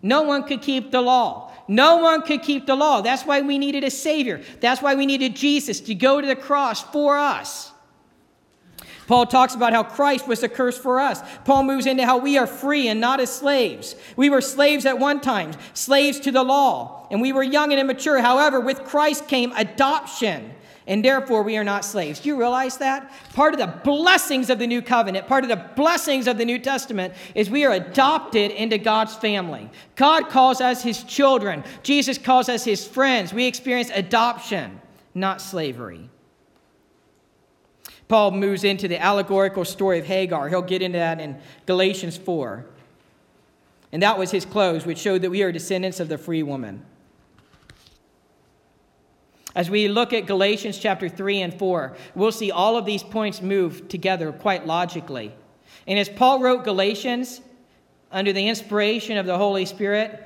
No 0.00 0.22
one 0.22 0.44
could 0.44 0.62
keep 0.62 0.90
the 0.90 1.00
law. 1.00 1.52
No 1.68 1.96
one 1.96 2.22
could 2.22 2.42
keep 2.42 2.66
the 2.66 2.76
law. 2.76 3.00
That's 3.00 3.24
why 3.24 3.40
we 3.40 3.58
needed 3.58 3.82
a 3.82 3.90
Savior. 3.90 4.40
That's 4.60 4.80
why 4.80 4.94
we 4.94 5.04
needed 5.04 5.34
Jesus 5.34 5.80
to 5.80 5.94
go 5.94 6.20
to 6.20 6.26
the 6.26 6.36
cross 6.36 6.82
for 6.82 7.18
us. 7.18 7.72
Paul 9.06 9.26
talks 9.26 9.54
about 9.54 9.72
how 9.72 9.84
Christ 9.84 10.26
was 10.26 10.42
a 10.42 10.48
curse 10.48 10.76
for 10.76 11.00
us. 11.00 11.20
Paul 11.44 11.62
moves 11.62 11.86
into 11.86 12.04
how 12.04 12.18
we 12.18 12.38
are 12.38 12.46
free 12.46 12.88
and 12.88 13.00
not 13.00 13.20
as 13.20 13.30
slaves. 13.30 13.94
We 14.16 14.30
were 14.30 14.40
slaves 14.40 14.84
at 14.84 14.98
one 14.98 15.20
time, 15.20 15.52
slaves 15.74 16.18
to 16.20 16.32
the 16.32 16.42
law, 16.42 17.06
and 17.10 17.20
we 17.20 17.32
were 17.32 17.42
young 17.42 17.72
and 17.72 17.80
immature. 17.80 18.20
However, 18.20 18.58
with 18.58 18.84
Christ 18.84 19.28
came 19.28 19.52
adoption, 19.52 20.52
and 20.88 21.04
therefore 21.04 21.42
we 21.42 21.56
are 21.56 21.64
not 21.64 21.84
slaves. 21.84 22.20
Do 22.20 22.28
you 22.28 22.36
realize 22.36 22.78
that? 22.78 23.10
Part 23.32 23.54
of 23.54 23.60
the 23.60 23.80
blessings 23.84 24.50
of 24.50 24.58
the 24.58 24.66
new 24.66 24.82
covenant, 24.82 25.28
part 25.28 25.44
of 25.44 25.50
the 25.50 25.64
blessings 25.76 26.26
of 26.26 26.38
the 26.38 26.44
New 26.44 26.58
Testament 26.58 27.14
is 27.34 27.48
we 27.48 27.64
are 27.64 27.72
adopted 27.72 28.50
into 28.50 28.78
God's 28.78 29.14
family. 29.14 29.70
God 29.94 30.28
calls 30.28 30.60
us 30.60 30.82
his 30.82 31.04
children, 31.04 31.62
Jesus 31.82 32.18
calls 32.18 32.48
us 32.48 32.64
his 32.64 32.86
friends. 32.86 33.32
We 33.32 33.46
experience 33.46 33.90
adoption, 33.94 34.80
not 35.14 35.40
slavery. 35.40 36.08
Paul 38.08 38.30
moves 38.30 38.64
into 38.64 38.88
the 38.88 39.00
allegorical 39.00 39.64
story 39.64 39.98
of 39.98 40.06
Hagar. 40.06 40.48
He'll 40.48 40.62
get 40.62 40.82
into 40.82 40.98
that 40.98 41.20
in 41.20 41.38
Galatians 41.66 42.16
4. 42.16 42.64
And 43.92 44.02
that 44.02 44.18
was 44.18 44.30
his 44.30 44.44
close, 44.44 44.86
which 44.86 44.98
showed 44.98 45.22
that 45.22 45.30
we 45.30 45.42
are 45.42 45.50
descendants 45.50 46.00
of 46.00 46.08
the 46.08 46.18
free 46.18 46.42
woman. 46.42 46.84
As 49.54 49.70
we 49.70 49.88
look 49.88 50.12
at 50.12 50.26
Galatians 50.26 50.78
chapter 50.78 51.08
3 51.08 51.40
and 51.40 51.58
4, 51.58 51.96
we'll 52.14 52.30
see 52.30 52.50
all 52.50 52.76
of 52.76 52.84
these 52.84 53.02
points 53.02 53.40
move 53.40 53.88
together 53.88 54.30
quite 54.30 54.66
logically. 54.66 55.32
And 55.86 55.98
as 55.98 56.08
Paul 56.08 56.40
wrote 56.40 56.62
Galatians 56.62 57.40
under 58.12 58.32
the 58.32 58.48
inspiration 58.48 59.16
of 59.16 59.24
the 59.24 59.38
Holy 59.38 59.64
Spirit, 59.64 60.22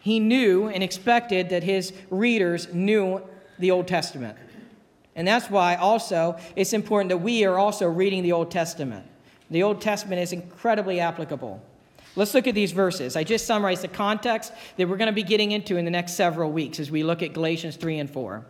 he 0.00 0.20
knew 0.20 0.68
and 0.68 0.82
expected 0.82 1.48
that 1.48 1.62
his 1.62 1.92
readers 2.10 2.72
knew 2.72 3.22
the 3.58 3.70
Old 3.70 3.88
Testament. 3.88 4.36
And 5.16 5.26
that's 5.26 5.50
why 5.50 5.74
also 5.76 6.38
it's 6.54 6.72
important 6.72 7.08
that 7.08 7.18
we 7.18 7.44
are 7.44 7.58
also 7.58 7.88
reading 7.88 8.22
the 8.22 8.32
Old 8.32 8.50
Testament. 8.50 9.04
The 9.50 9.62
Old 9.62 9.80
Testament 9.80 10.20
is 10.20 10.32
incredibly 10.32 11.00
applicable. 11.00 11.62
Let's 12.14 12.34
look 12.34 12.46
at 12.46 12.54
these 12.54 12.72
verses. 12.72 13.16
I 13.16 13.24
just 13.24 13.46
summarized 13.46 13.82
the 13.82 13.88
context 13.88 14.52
that 14.76 14.88
we're 14.88 14.96
going 14.96 15.08
to 15.08 15.12
be 15.12 15.22
getting 15.22 15.52
into 15.52 15.76
in 15.76 15.84
the 15.84 15.90
next 15.90 16.14
several 16.14 16.52
weeks 16.52 16.80
as 16.80 16.90
we 16.90 17.02
look 17.02 17.22
at 17.22 17.32
Galatians 17.32 17.76
3 17.76 17.98
and 17.98 18.10
4. 18.10 18.44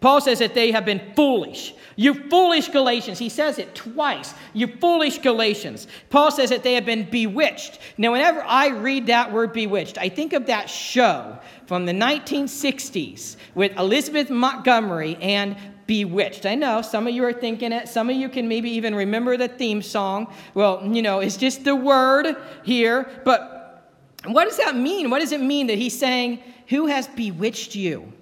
Paul 0.00 0.22
says 0.22 0.38
that 0.38 0.54
they 0.54 0.72
have 0.72 0.86
been 0.86 1.12
foolish. 1.14 1.74
You 1.96 2.14
foolish 2.14 2.68
Galatians. 2.68 3.18
He 3.18 3.28
says 3.28 3.58
it 3.58 3.74
twice. 3.74 4.32
You 4.54 4.66
foolish 4.66 5.18
Galatians. 5.18 5.86
Paul 6.08 6.30
says 6.30 6.48
that 6.48 6.62
they 6.62 6.72
have 6.74 6.86
been 6.86 7.08
bewitched. 7.10 7.78
Now, 7.98 8.12
whenever 8.12 8.42
I 8.42 8.68
read 8.68 9.08
that 9.08 9.30
word 9.30 9.52
bewitched, 9.52 9.98
I 9.98 10.08
think 10.08 10.32
of 10.32 10.46
that 10.46 10.70
show 10.70 11.38
from 11.66 11.84
the 11.84 11.92
1960s 11.92 13.36
with 13.54 13.76
Elizabeth 13.78 14.30
Montgomery 14.30 15.16
and 15.20 15.54
bewitched. 15.90 16.46
I 16.46 16.54
know 16.54 16.82
some 16.82 17.08
of 17.08 17.14
you 17.14 17.24
are 17.24 17.32
thinking 17.32 17.72
it. 17.72 17.88
Some 17.88 18.08
of 18.10 18.14
you 18.14 18.28
can 18.28 18.46
maybe 18.46 18.70
even 18.70 18.94
remember 18.94 19.36
the 19.36 19.48
theme 19.48 19.82
song. 19.82 20.32
Well, 20.54 20.86
you 20.86 21.02
know, 21.02 21.18
it's 21.18 21.36
just 21.36 21.64
the 21.64 21.74
word 21.74 22.36
here. 22.62 23.10
But 23.24 23.90
what 24.24 24.44
does 24.44 24.58
that 24.58 24.76
mean? 24.76 25.10
What 25.10 25.18
does 25.18 25.32
it 25.32 25.40
mean 25.40 25.66
that 25.66 25.78
he's 25.78 25.98
saying, 25.98 26.44
Who 26.68 26.86
has 26.86 27.08
bewitched 27.08 27.74
you? 27.74 28.12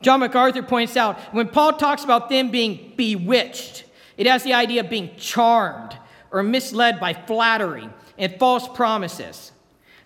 John 0.00 0.20
MacArthur 0.20 0.62
points 0.62 0.96
out 0.96 1.20
when 1.34 1.48
Paul 1.48 1.74
talks 1.74 2.02
about 2.02 2.30
them 2.30 2.50
being 2.50 2.94
bewitched, 2.96 3.84
it 4.16 4.26
has 4.26 4.42
the 4.42 4.54
idea 4.54 4.80
of 4.80 4.88
being 4.88 5.14
charmed 5.18 5.98
or 6.30 6.42
misled 6.42 6.98
by 6.98 7.12
flattery 7.12 7.90
and 8.16 8.34
false 8.38 8.66
promises. 8.66 9.52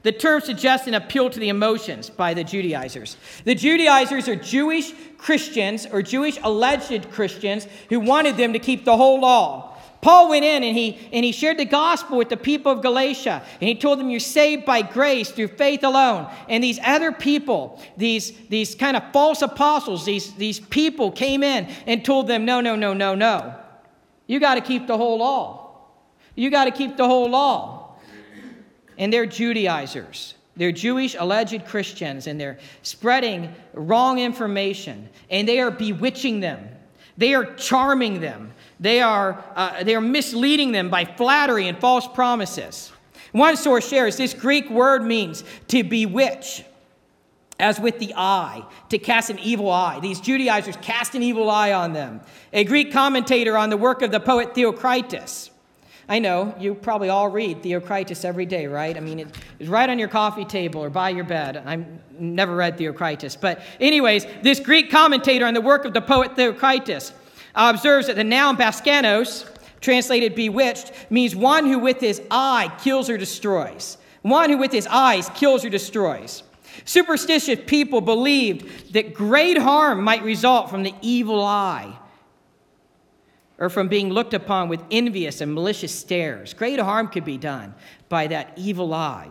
The 0.04 0.12
term 0.12 0.42
suggests 0.42 0.86
an 0.86 0.92
appeal 0.92 1.30
to 1.30 1.40
the 1.40 1.48
emotions 1.48 2.10
by 2.10 2.34
the 2.34 2.44
Judaizers. 2.44 3.16
The 3.44 3.54
Judaizers 3.54 4.28
are 4.28 4.36
Jewish 4.36 4.92
Christians 5.16 5.86
or 5.90 6.02
Jewish 6.02 6.38
alleged 6.42 7.10
Christians 7.10 7.66
who 7.88 8.00
wanted 8.00 8.36
them 8.36 8.52
to 8.52 8.58
keep 8.58 8.84
the 8.84 8.98
whole 8.98 9.20
law. 9.20 9.78
Paul 10.02 10.28
went 10.28 10.44
in 10.44 10.62
and 10.62 10.76
he, 10.76 10.98
and 11.10 11.24
he 11.24 11.32
shared 11.32 11.56
the 11.56 11.64
gospel 11.64 12.18
with 12.18 12.28
the 12.28 12.36
people 12.36 12.70
of 12.70 12.82
Galatia. 12.82 13.42
And 13.62 13.66
he 13.66 13.74
told 13.74 13.98
them, 13.98 14.10
You're 14.10 14.20
saved 14.20 14.66
by 14.66 14.82
grace 14.82 15.30
through 15.30 15.48
faith 15.48 15.82
alone. 15.82 16.30
And 16.50 16.62
these 16.62 16.78
other 16.84 17.10
people, 17.10 17.80
these, 17.96 18.34
these 18.50 18.74
kind 18.74 18.98
of 18.98 19.10
false 19.10 19.40
apostles, 19.40 20.04
these, 20.04 20.34
these 20.34 20.60
people 20.60 21.12
came 21.12 21.42
in 21.42 21.66
and 21.86 22.04
told 22.04 22.26
them, 22.26 22.44
No, 22.44 22.60
no, 22.60 22.76
no, 22.76 22.92
no, 22.92 23.14
no. 23.14 23.58
You 24.26 24.38
got 24.38 24.56
to 24.56 24.60
keep 24.60 24.86
the 24.86 24.98
whole 24.98 25.16
law. 25.16 25.78
You 26.34 26.50
got 26.50 26.66
to 26.66 26.72
keep 26.72 26.98
the 26.98 27.06
whole 27.06 27.30
law 27.30 27.73
and 28.98 29.12
they're 29.12 29.26
Judaizers. 29.26 30.34
They're 30.56 30.72
Jewish 30.72 31.16
alleged 31.18 31.66
Christians, 31.66 32.26
and 32.26 32.40
they're 32.40 32.58
spreading 32.82 33.54
wrong 33.72 34.18
information, 34.18 35.08
and 35.30 35.48
they 35.48 35.60
are 35.60 35.70
bewitching 35.70 36.40
them. 36.40 36.68
They 37.16 37.34
are 37.34 37.54
charming 37.54 38.20
them. 38.20 38.52
They 38.78 39.00
are, 39.00 39.44
uh, 39.56 39.84
they 39.84 39.94
are 39.94 40.00
misleading 40.00 40.72
them 40.72 40.90
by 40.90 41.04
flattery 41.04 41.68
and 41.68 41.78
false 41.78 42.06
promises. 42.06 42.92
One 43.32 43.56
source 43.56 43.88
shares 43.88 44.16
this 44.16 44.32
Greek 44.34 44.70
word 44.70 45.04
means 45.04 45.42
to 45.68 45.82
bewitch, 45.82 46.64
as 47.58 47.80
with 47.80 47.98
the 47.98 48.14
eye, 48.16 48.64
to 48.90 48.98
cast 48.98 49.30
an 49.30 49.40
evil 49.40 49.70
eye. 49.70 49.98
These 50.00 50.20
Judaizers 50.20 50.76
cast 50.76 51.14
an 51.16 51.22
evil 51.22 51.50
eye 51.50 51.72
on 51.72 51.92
them. 51.92 52.20
A 52.52 52.62
Greek 52.62 52.92
commentator 52.92 53.56
on 53.56 53.70
the 53.70 53.76
work 53.76 54.02
of 54.02 54.12
the 54.12 54.20
poet 54.20 54.54
Theocritus 54.54 55.50
I 56.08 56.18
know 56.18 56.54
you 56.58 56.74
probably 56.74 57.08
all 57.08 57.28
read 57.28 57.62
Theocritus 57.62 58.24
every 58.24 58.44
day, 58.44 58.66
right? 58.66 58.96
I 58.96 59.00
mean, 59.00 59.30
it's 59.58 59.68
right 59.68 59.88
on 59.88 59.98
your 59.98 60.08
coffee 60.08 60.44
table 60.44 60.82
or 60.82 60.90
by 60.90 61.10
your 61.10 61.24
bed. 61.24 61.56
I've 61.56 61.86
never 62.18 62.54
read 62.54 62.76
Theocritus. 62.76 63.36
But, 63.36 63.60
anyways, 63.80 64.26
this 64.42 64.60
Greek 64.60 64.90
commentator 64.90 65.46
on 65.46 65.54
the 65.54 65.62
work 65.62 65.84
of 65.84 65.94
the 65.94 66.02
poet 66.02 66.36
Theocritus 66.36 67.12
uh, 67.54 67.72
observes 67.74 68.08
that 68.08 68.16
the 68.16 68.24
noun 68.24 68.56
baskanos, 68.56 69.48
translated 69.80 70.34
bewitched, 70.34 70.92
means 71.10 71.34
one 71.34 71.66
who 71.66 71.78
with 71.78 72.00
his 72.00 72.20
eye 72.30 72.70
kills 72.82 73.08
or 73.08 73.16
destroys. 73.16 73.96
One 74.20 74.50
who 74.50 74.58
with 74.58 74.72
his 74.72 74.86
eyes 74.86 75.30
kills 75.30 75.64
or 75.64 75.70
destroys. 75.70 76.42
Superstitious 76.84 77.60
people 77.66 78.00
believed 78.00 78.92
that 78.92 79.14
great 79.14 79.56
harm 79.56 80.02
might 80.02 80.22
result 80.22 80.68
from 80.68 80.82
the 80.82 80.94
evil 81.00 81.42
eye 81.42 81.96
or 83.58 83.68
from 83.68 83.88
being 83.88 84.10
looked 84.10 84.34
upon 84.34 84.68
with 84.68 84.82
envious 84.90 85.40
and 85.40 85.54
malicious 85.54 85.94
stares. 85.94 86.54
Great 86.54 86.80
harm 86.80 87.08
could 87.08 87.24
be 87.24 87.38
done 87.38 87.74
by 88.08 88.26
that 88.26 88.52
evil 88.56 88.92
eye. 88.92 89.30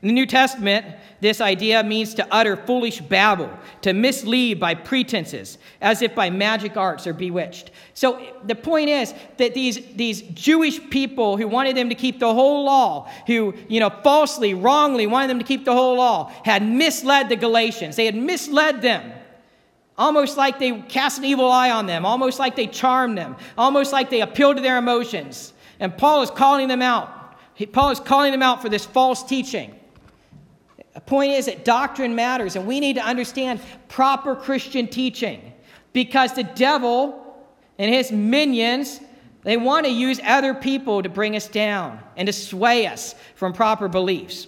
In 0.00 0.08
the 0.08 0.14
New 0.14 0.26
Testament, 0.26 0.86
this 1.20 1.40
idea 1.40 1.82
means 1.82 2.14
to 2.14 2.26
utter 2.30 2.54
foolish 2.54 3.00
babble, 3.00 3.50
to 3.80 3.92
mislead 3.92 4.60
by 4.60 4.74
pretenses, 4.74 5.58
as 5.80 6.02
if 6.02 6.14
by 6.14 6.30
magic 6.30 6.76
arts 6.76 7.04
or 7.04 7.12
bewitched. 7.12 7.72
So 7.94 8.24
the 8.44 8.54
point 8.54 8.90
is 8.90 9.12
that 9.38 9.54
these, 9.54 9.80
these 9.96 10.22
Jewish 10.22 10.78
people 10.90 11.36
who 11.36 11.48
wanted 11.48 11.76
them 11.76 11.88
to 11.88 11.96
keep 11.96 12.20
the 12.20 12.32
whole 12.32 12.64
law, 12.64 13.10
who, 13.26 13.54
you 13.66 13.80
know, 13.80 13.90
falsely, 14.04 14.54
wrongly 14.54 15.08
wanted 15.08 15.30
them 15.30 15.40
to 15.40 15.44
keep 15.44 15.64
the 15.64 15.74
whole 15.74 15.96
law, 15.96 16.32
had 16.44 16.62
misled 16.62 17.28
the 17.28 17.36
Galatians. 17.36 17.96
They 17.96 18.06
had 18.06 18.14
misled 18.14 18.82
them 18.82 19.12
almost 19.98 20.36
like 20.36 20.58
they 20.58 20.80
cast 20.82 21.18
an 21.18 21.24
evil 21.24 21.50
eye 21.50 21.70
on 21.70 21.86
them, 21.86 22.06
almost 22.06 22.38
like 22.38 22.56
they 22.56 22.66
charmed 22.66 23.18
them, 23.18 23.36
almost 23.58 23.92
like 23.92 24.08
they 24.08 24.20
appealed 24.20 24.56
to 24.56 24.62
their 24.62 24.78
emotions. 24.78 25.52
And 25.80 25.96
Paul 25.96 26.22
is 26.22 26.30
calling 26.30 26.68
them 26.68 26.80
out. 26.80 27.36
Paul 27.72 27.90
is 27.90 28.00
calling 28.00 28.32
them 28.32 28.42
out 28.42 28.62
for 28.62 28.68
this 28.68 28.86
false 28.86 29.24
teaching. 29.24 29.74
The 30.94 31.00
point 31.00 31.32
is 31.32 31.46
that 31.46 31.64
doctrine 31.64 32.14
matters, 32.14 32.56
and 32.56 32.66
we 32.66 32.80
need 32.80 32.94
to 32.94 33.04
understand 33.04 33.60
proper 33.88 34.34
Christian 34.34 34.86
teaching 34.86 35.52
because 35.92 36.34
the 36.34 36.44
devil 36.44 37.46
and 37.78 37.92
his 37.92 38.10
minions 38.10 39.00
they 39.44 39.56
want 39.56 39.86
to 39.86 39.92
use 39.92 40.20
other 40.24 40.52
people 40.52 41.02
to 41.02 41.08
bring 41.08 41.36
us 41.36 41.48
down 41.48 42.00
and 42.16 42.26
to 42.26 42.32
sway 42.32 42.86
us 42.86 43.14
from 43.34 43.52
proper 43.52 43.88
beliefs. 43.88 44.46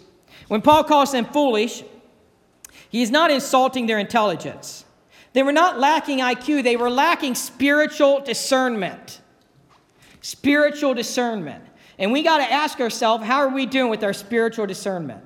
When 0.49 0.61
Paul 0.61 0.85
calls 0.85 1.13
them 1.13 1.25
foolish, 1.27 1.85
he 2.91 3.03
is 3.03 3.11
not 3.11 3.31
insulting 3.31 3.87
their 3.87 3.99
intelligence. 3.99 4.85
They 5.33 5.43
were 5.43 5.53
not 5.53 5.79
lacking 5.79 6.19
IQ, 6.19 6.65
they 6.65 6.77
were 6.77 6.91
lacking 6.91 7.35
spiritual 7.35 8.21
discernment. 8.21 9.21
Spiritual 10.23 10.95
discernment. 10.95 11.65
And 11.99 12.13
we 12.13 12.23
got 12.23 12.39
to 12.39 12.53
ask 12.53 12.81
ourselves 12.81 13.25
how 13.25 13.39
are 13.39 13.49
we 13.49 13.67
doing 13.67 13.91
with 13.91 14.03
our 14.03 14.13
spiritual 14.13 14.67
discernment? 14.67 15.23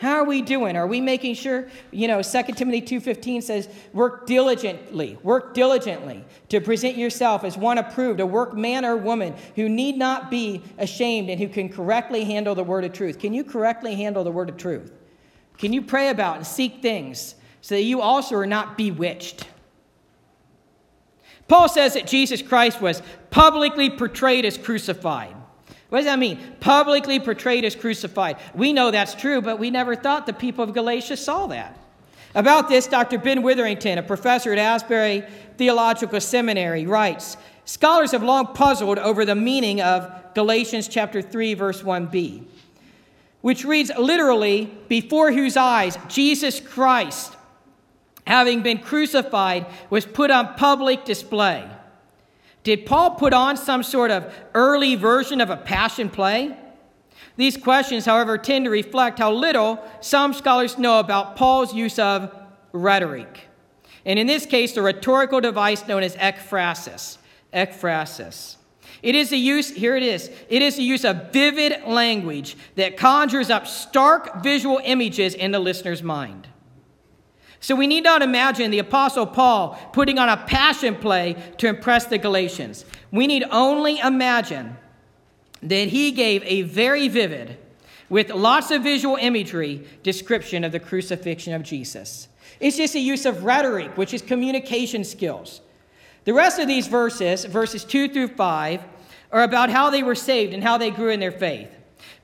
How 0.00 0.14
are 0.14 0.24
we 0.24 0.40
doing? 0.40 0.76
Are 0.76 0.86
we 0.86 0.98
making 0.98 1.34
sure, 1.34 1.68
you 1.90 2.08
know, 2.08 2.22
2 2.22 2.56
Timothy 2.56 2.80
2:15 2.80 3.42
says, 3.42 3.68
"Work 3.92 4.26
diligently, 4.26 5.18
work 5.22 5.52
diligently 5.52 6.24
to 6.48 6.58
present 6.58 6.96
yourself 6.96 7.44
as 7.44 7.58
one 7.58 7.76
approved, 7.76 8.18
a 8.18 8.24
workman 8.24 8.86
or 8.86 8.96
woman 8.96 9.34
who 9.56 9.68
need 9.68 9.98
not 9.98 10.30
be 10.30 10.62
ashamed 10.78 11.28
and 11.28 11.38
who 11.38 11.48
can 11.48 11.68
correctly 11.68 12.24
handle 12.24 12.54
the 12.54 12.64
word 12.64 12.84
of 12.84 12.94
truth." 12.94 13.18
Can 13.18 13.34
you 13.34 13.44
correctly 13.44 13.94
handle 13.94 14.24
the 14.24 14.32
word 14.32 14.48
of 14.48 14.56
truth? 14.56 14.90
Can 15.60 15.74
you 15.74 15.82
pray 15.82 16.08
about 16.08 16.36
and 16.36 16.46
seek 16.46 16.80
things 16.80 17.34
so 17.60 17.74
that 17.74 17.82
you 17.82 18.00
also 18.00 18.34
are 18.36 18.46
not 18.46 18.78
bewitched? 18.78 19.46
Paul 21.48 21.68
says 21.68 21.94
that 21.94 22.06
Jesus 22.06 22.40
Christ 22.40 22.80
was 22.80 23.02
publicly 23.30 23.90
portrayed 23.90 24.46
as 24.46 24.56
crucified. 24.56 25.36
What 25.90 25.98
does 25.98 26.06
that 26.06 26.18
mean? 26.18 26.38
Publicly 26.60 27.20
portrayed 27.20 27.64
as 27.64 27.74
crucified. 27.74 28.38
We 28.54 28.72
know 28.72 28.90
that's 28.90 29.14
true, 29.14 29.42
but 29.42 29.58
we 29.58 29.70
never 29.70 29.94
thought 29.94 30.24
the 30.24 30.32
people 30.32 30.64
of 30.64 30.72
Galatia 30.72 31.16
saw 31.16 31.46
that. 31.48 31.76
About 32.34 32.68
this, 32.68 32.86
Dr. 32.86 33.18
Ben 33.18 33.42
Witherington, 33.42 33.98
a 33.98 34.02
professor 34.02 34.52
at 34.52 34.58
Asbury 34.58 35.24
Theological 35.58 36.20
Seminary, 36.20 36.86
writes 36.86 37.36
Scholars 37.66 38.12
have 38.12 38.22
long 38.22 38.54
puzzled 38.54 38.98
over 38.98 39.24
the 39.24 39.34
meaning 39.34 39.82
of 39.82 40.10
Galatians 40.34 40.88
chapter 40.88 41.20
3, 41.20 41.54
verse 41.54 41.82
1b, 41.82 42.44
which 43.40 43.64
reads 43.64 43.90
literally, 43.98 44.72
Before 44.88 45.32
whose 45.32 45.56
eyes 45.56 45.98
Jesus 46.08 46.60
Christ, 46.60 47.36
having 48.26 48.62
been 48.62 48.78
crucified, 48.78 49.66
was 49.88 50.06
put 50.06 50.30
on 50.30 50.54
public 50.54 51.04
display. 51.04 51.68
Did 52.62 52.84
Paul 52.84 53.12
put 53.12 53.32
on 53.32 53.56
some 53.56 53.82
sort 53.82 54.10
of 54.10 54.32
early 54.54 54.94
version 54.94 55.40
of 55.40 55.48
a 55.48 55.56
passion 55.56 56.10
play? 56.10 56.56
These 57.36 57.56
questions, 57.56 58.04
however, 58.04 58.36
tend 58.36 58.66
to 58.66 58.70
reflect 58.70 59.18
how 59.18 59.32
little 59.32 59.82
some 60.00 60.34
scholars 60.34 60.76
know 60.76 60.98
about 60.98 61.36
Paul's 61.36 61.72
use 61.72 61.98
of 61.98 62.34
rhetoric. 62.72 63.48
And 64.04 64.18
in 64.18 64.26
this 64.26 64.44
case, 64.44 64.72
the 64.72 64.82
rhetorical 64.82 65.40
device 65.40 65.86
known 65.86 66.02
as 66.02 66.16
ekphrasis. 66.16 67.16
Ekphrasis. 67.54 68.56
It 69.02 69.14
is 69.14 69.30
the 69.30 69.38
use, 69.38 69.70
here 69.70 69.96
it 69.96 70.02
is, 70.02 70.30
it 70.48 70.62
is 70.62 70.76
the 70.76 70.82
use 70.82 71.04
of 71.04 71.32
vivid 71.32 71.86
language 71.86 72.56
that 72.76 72.96
conjures 72.96 73.50
up 73.50 73.66
stark 73.66 74.42
visual 74.42 74.80
images 74.84 75.34
in 75.34 75.52
the 75.52 75.58
listener's 75.58 76.02
mind. 76.02 76.48
So 77.60 77.74
we 77.74 77.86
need 77.86 78.04
not 78.04 78.22
imagine 78.22 78.70
the 78.70 78.78
Apostle 78.78 79.26
Paul 79.26 79.78
putting 79.92 80.18
on 80.18 80.28
a 80.28 80.36
passion 80.38 80.94
play 80.94 81.36
to 81.58 81.68
impress 81.68 82.06
the 82.06 82.18
Galatians. 82.18 82.84
We 83.10 83.26
need 83.26 83.44
only 83.50 83.98
imagine 83.98 84.76
that 85.62 85.88
he 85.88 86.10
gave 86.10 86.42
a 86.44 86.62
very 86.62 87.08
vivid, 87.08 87.58
with 88.08 88.30
lots 88.30 88.70
of 88.70 88.82
visual 88.82 89.16
imagery, 89.16 89.86
description 90.02 90.64
of 90.64 90.72
the 90.72 90.80
crucifixion 90.80 91.52
of 91.52 91.62
Jesus. 91.62 92.28
It's 92.58 92.76
just 92.76 92.94
a 92.94 93.00
use 93.00 93.26
of 93.26 93.44
rhetoric, 93.44 93.96
which 93.96 94.12
is 94.14 94.22
communication 94.22 95.04
skills. 95.04 95.60
The 96.24 96.34
rest 96.34 96.58
of 96.58 96.68
these 96.68 96.86
verses, 96.86 97.44
verses 97.44 97.84
2 97.84 98.08
through 98.08 98.28
5, 98.28 98.82
are 99.32 99.42
about 99.42 99.70
how 99.70 99.90
they 99.90 100.02
were 100.02 100.14
saved 100.14 100.52
and 100.52 100.62
how 100.62 100.76
they 100.78 100.90
grew 100.90 101.10
in 101.10 101.20
their 101.20 101.32
faith. 101.32 101.70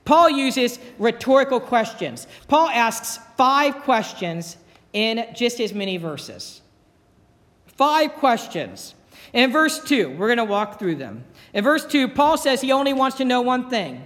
Paul 0.05 0.29
uses 0.29 0.79
rhetorical 0.99 1.59
questions. 1.59 2.27
Paul 2.47 2.69
asks 2.69 3.19
five 3.35 3.77
questions 3.77 4.57
in 4.93 5.25
just 5.35 5.59
as 5.59 5.73
many 5.73 5.97
verses. 5.97 6.61
Five 7.65 8.13
questions. 8.13 8.95
In 9.33 9.51
verse 9.51 9.83
2, 9.83 10.11
we're 10.11 10.27
going 10.27 10.37
to 10.37 10.45
walk 10.45 10.79
through 10.79 10.95
them. 10.95 11.25
In 11.53 11.63
verse 11.63 11.85
2, 11.85 12.09
Paul 12.09 12.37
says 12.37 12.61
he 12.61 12.71
only 12.71 12.93
wants 12.93 13.17
to 13.17 13.25
know 13.25 13.41
one 13.41 13.69
thing 13.69 14.03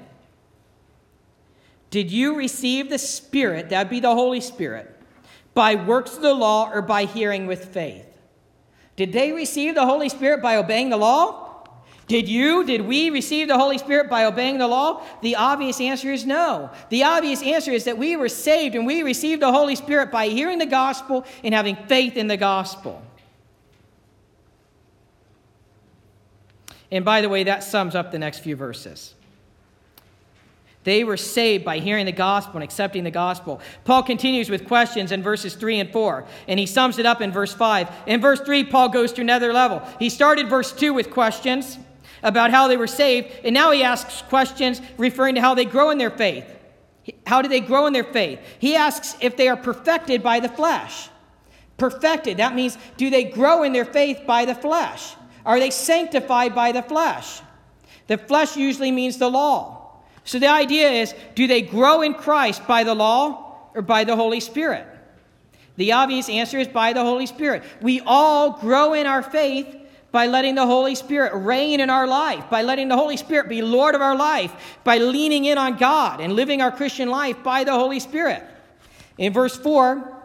Did 1.89 2.11
you 2.11 2.35
receive 2.35 2.89
the 2.89 2.97
Spirit, 2.97 3.69
that'd 3.69 3.89
be 3.89 3.99
the 3.99 4.15
Holy 4.15 4.41
Spirit, 4.41 4.99
by 5.53 5.75
works 5.75 6.15
of 6.15 6.21
the 6.21 6.33
law 6.33 6.69
or 6.71 6.81
by 6.81 7.05
hearing 7.05 7.45
with 7.45 7.65
faith? 7.65 8.10
Did 9.01 9.13
they 9.13 9.31
receive 9.31 9.73
the 9.73 9.87
Holy 9.87 10.09
Spirit 10.09 10.43
by 10.43 10.57
obeying 10.57 10.91
the 10.91 10.97
law? 10.97 11.65
Did 12.05 12.29
you, 12.29 12.63
did 12.63 12.81
we 12.81 13.09
receive 13.09 13.47
the 13.47 13.57
Holy 13.57 13.79
Spirit 13.79 14.11
by 14.11 14.25
obeying 14.25 14.59
the 14.59 14.67
law? 14.67 15.01
The 15.23 15.37
obvious 15.37 15.81
answer 15.81 16.11
is 16.11 16.23
no. 16.23 16.69
The 16.89 17.01
obvious 17.01 17.41
answer 17.41 17.71
is 17.71 17.85
that 17.85 17.97
we 17.97 18.15
were 18.15 18.29
saved 18.29 18.75
and 18.75 18.85
we 18.85 19.01
received 19.01 19.41
the 19.41 19.51
Holy 19.51 19.75
Spirit 19.75 20.11
by 20.11 20.27
hearing 20.27 20.59
the 20.59 20.67
gospel 20.67 21.25
and 21.43 21.51
having 21.51 21.77
faith 21.87 22.15
in 22.15 22.27
the 22.27 22.37
gospel. 22.37 23.01
And 26.91 27.03
by 27.03 27.21
the 27.21 27.29
way, 27.29 27.45
that 27.45 27.63
sums 27.63 27.95
up 27.95 28.11
the 28.11 28.19
next 28.19 28.41
few 28.41 28.55
verses. 28.55 29.15
They 30.83 31.03
were 31.03 31.17
saved 31.17 31.63
by 31.63 31.77
hearing 31.77 32.07
the 32.07 32.11
gospel 32.11 32.55
and 32.55 32.63
accepting 32.63 33.03
the 33.03 33.11
gospel. 33.11 33.61
Paul 33.83 34.01
continues 34.01 34.49
with 34.49 34.67
questions 34.67 35.11
in 35.11 35.21
verses 35.21 35.53
3 35.53 35.79
and 35.79 35.91
4, 35.91 36.25
and 36.47 36.59
he 36.59 36.65
sums 36.65 36.97
it 36.97 37.05
up 37.05 37.21
in 37.21 37.31
verse 37.31 37.53
5. 37.53 37.89
In 38.07 38.19
verse 38.19 38.39
3, 38.41 38.63
Paul 38.63 38.89
goes 38.89 39.13
to 39.13 39.21
another 39.21 39.53
level. 39.53 39.83
He 39.99 40.09
started 40.09 40.49
verse 40.49 40.71
2 40.71 40.93
with 40.93 41.11
questions 41.11 41.77
about 42.23 42.51
how 42.51 42.67
they 42.67 42.77
were 42.77 42.87
saved, 42.87 43.31
and 43.43 43.53
now 43.53 43.71
he 43.71 43.83
asks 43.83 44.23
questions 44.23 44.81
referring 44.97 45.35
to 45.35 45.41
how 45.41 45.53
they 45.53 45.65
grow 45.65 45.91
in 45.91 45.99
their 45.99 46.11
faith. 46.11 46.45
How 47.25 47.41
do 47.41 47.49
they 47.49 47.59
grow 47.59 47.85
in 47.87 47.93
their 47.93 48.03
faith? 48.03 48.39
He 48.59 48.75
asks 48.75 49.15
if 49.21 49.37
they 49.37 49.47
are 49.47 49.57
perfected 49.57 50.21
by 50.23 50.39
the 50.39 50.49
flesh. 50.49 51.09
Perfected, 51.77 52.37
that 52.37 52.55
means 52.55 52.77
do 52.97 53.09
they 53.09 53.23
grow 53.23 53.63
in 53.63 53.73
their 53.73 53.85
faith 53.85 54.21
by 54.27 54.45
the 54.45 54.53
flesh? 54.53 55.15
Are 55.45 55.59
they 55.59 55.71
sanctified 55.71 56.53
by 56.53 56.71
the 56.71 56.83
flesh? 56.83 57.41
The 58.05 58.17
flesh 58.17 58.55
usually 58.55 58.91
means 58.91 59.17
the 59.17 59.29
law. 59.29 59.80
So 60.23 60.39
the 60.39 60.47
idea 60.47 60.89
is 60.89 61.13
do 61.35 61.47
they 61.47 61.61
grow 61.61 62.01
in 62.01 62.13
Christ 62.13 62.67
by 62.67 62.83
the 62.83 62.95
law 62.95 63.69
or 63.73 63.81
by 63.81 64.03
the 64.03 64.15
Holy 64.15 64.39
Spirit? 64.39 64.87
The 65.77 65.93
obvious 65.93 66.29
answer 66.29 66.59
is 66.59 66.67
by 66.67 66.93
the 66.93 67.01
Holy 67.01 67.25
Spirit. 67.25 67.63
We 67.81 68.01
all 68.05 68.51
grow 68.59 68.93
in 68.93 69.07
our 69.07 69.23
faith 69.23 69.77
by 70.11 70.27
letting 70.27 70.55
the 70.55 70.65
Holy 70.65 70.95
Spirit 70.95 71.33
reign 71.33 71.79
in 71.79 71.89
our 71.89 72.05
life, 72.05 72.49
by 72.49 72.63
letting 72.63 72.89
the 72.89 72.97
Holy 72.97 73.15
Spirit 73.17 73.47
be 73.47 73.61
Lord 73.61 73.95
of 73.95 74.01
our 74.01 74.15
life, 74.15 74.79
by 74.83 74.97
leaning 74.97 75.45
in 75.45 75.57
on 75.57 75.77
God 75.77 76.19
and 76.19 76.33
living 76.33 76.61
our 76.61 76.71
Christian 76.71 77.09
life 77.09 77.41
by 77.43 77.63
the 77.63 77.71
Holy 77.71 77.99
Spirit. 77.99 78.43
In 79.17 79.31
verse 79.31 79.55
4, 79.55 80.17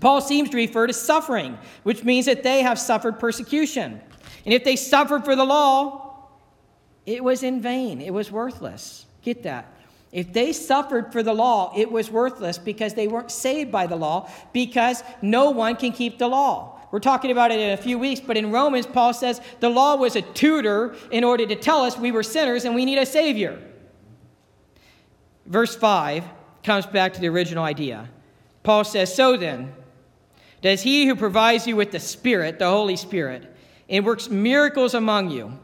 Paul 0.00 0.20
seems 0.20 0.50
to 0.50 0.56
refer 0.56 0.86
to 0.86 0.92
suffering, 0.92 1.58
which 1.82 2.04
means 2.04 2.26
that 2.26 2.42
they 2.42 2.62
have 2.62 2.78
suffered 2.78 3.18
persecution. 3.18 4.00
And 4.44 4.54
if 4.54 4.62
they 4.64 4.76
suffered 4.76 5.24
for 5.24 5.34
the 5.34 5.44
law, 5.44 6.28
it 7.04 7.24
was 7.24 7.42
in 7.42 7.60
vain, 7.60 8.00
it 8.00 8.12
was 8.12 8.30
worthless. 8.30 9.06
Get 9.28 9.42
that. 9.42 9.70
If 10.10 10.32
they 10.32 10.54
suffered 10.54 11.12
for 11.12 11.22
the 11.22 11.34
law, 11.34 11.70
it 11.76 11.92
was 11.92 12.10
worthless 12.10 12.56
because 12.56 12.94
they 12.94 13.08
weren't 13.08 13.30
saved 13.30 13.70
by 13.70 13.86
the 13.86 13.94
law, 13.94 14.30
because 14.54 15.02
no 15.20 15.50
one 15.50 15.76
can 15.76 15.92
keep 15.92 16.16
the 16.16 16.28
law. 16.28 16.80
We're 16.90 17.00
talking 17.00 17.30
about 17.30 17.50
it 17.50 17.60
in 17.60 17.72
a 17.72 17.76
few 17.76 17.98
weeks, 17.98 18.22
but 18.22 18.38
in 18.38 18.50
Romans, 18.50 18.86
Paul 18.86 19.12
says 19.12 19.42
the 19.60 19.68
law 19.68 19.96
was 19.96 20.16
a 20.16 20.22
tutor 20.22 20.96
in 21.10 21.24
order 21.24 21.44
to 21.44 21.56
tell 21.56 21.82
us 21.82 21.98
we 21.98 22.10
were 22.10 22.22
sinners 22.22 22.64
and 22.64 22.74
we 22.74 22.86
need 22.86 22.96
a 22.96 23.04
Savior. 23.04 23.62
Verse 25.44 25.76
5 25.76 26.24
comes 26.62 26.86
back 26.86 27.12
to 27.12 27.20
the 27.20 27.28
original 27.28 27.64
idea. 27.64 28.08
Paul 28.62 28.84
says, 28.84 29.14
So 29.14 29.36
then, 29.36 29.74
does 30.62 30.80
he 30.80 31.04
who 31.04 31.16
provides 31.16 31.66
you 31.66 31.76
with 31.76 31.90
the 31.90 32.00
Spirit, 32.00 32.58
the 32.58 32.70
Holy 32.70 32.96
Spirit, 32.96 33.54
and 33.90 34.06
works 34.06 34.30
miracles 34.30 34.94
among 34.94 35.30
you, 35.30 35.58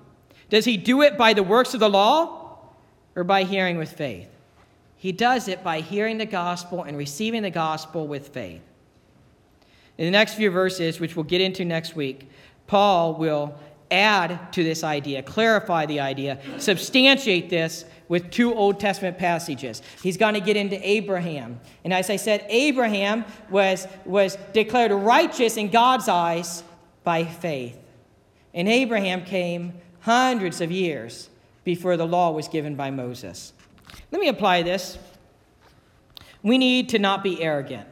does 0.51 0.67
he 0.67 0.77
do 0.77 1.01
it 1.01 1.17
by 1.17 1.33
the 1.33 1.43
works 1.43 1.73
of 1.73 1.81
the 1.81 1.89
law 1.89 2.44
or 3.17 3.25
by 3.25 3.45
hearing 3.45 3.77
with 3.77 3.93
faith? 3.93 4.29
He 4.97 5.13
does 5.13 5.49
it 5.49 5.63
by 5.63 5.81
hearing 5.81 6.19
the 6.19 6.27
gospel 6.27 6.83
and 6.83 6.97
receiving 6.97 7.43
the 7.43 7.51
gospel 7.51 8.07
with 8.07 8.29
faith. 8.29 8.63
In 9.99 10.07
the 10.07 10.11
next 10.11 10.35
few 10.35 10.51
verses, 10.51 10.99
which 10.99 11.15
we'll 11.15 11.25
get 11.25 11.41
into 11.41 11.65
next 11.65 11.95
week, 11.95 12.29
Paul 12.67 13.15
will 13.15 13.55
add 13.91 14.53
to 14.53 14.65
this 14.65 14.83
idea, 14.83 15.23
clarify 15.23 15.87
the 15.87 16.01
idea, 16.01 16.41
substantiate 16.59 17.51
this 17.51 17.85
with 18.09 18.31
two 18.31 18.55
Old 18.55 18.81
Testament 18.81 19.19
passages. 19.19 19.83
He's 20.03 20.17
going 20.17 20.35
to 20.35 20.41
get 20.41 20.57
into 20.57 20.77
Abraham. 20.87 21.61
And 21.85 21.93
as 21.93 22.11
I 22.11 22.17
said, 22.17 22.45
Abraham 22.49 23.25
was, 23.51 23.87
was 24.05 24.37
declared 24.53 24.91
righteous 24.93 25.57
in 25.57 25.71
God's 25.71 26.09
eyes 26.09 26.63
by 27.03 27.25
faith. 27.25 27.79
And 28.53 28.69
Abraham 28.69 29.25
came 29.25 29.75
hundreds 30.01 30.61
of 30.61 30.71
years 30.71 31.29
before 31.65 31.97
the 31.97 32.07
law 32.07 32.31
was 32.31 32.49
given 32.49 32.75
by 32.75 32.91
Moses. 32.91 33.53
Let 34.13 34.21
me 34.21 34.29
apply 34.29 34.63
this. 34.63 34.99
We 36.43 36.59
need 36.59 36.91
to 36.91 36.99
not 36.99 37.23
be 37.23 37.43
arrogant. 37.43 37.89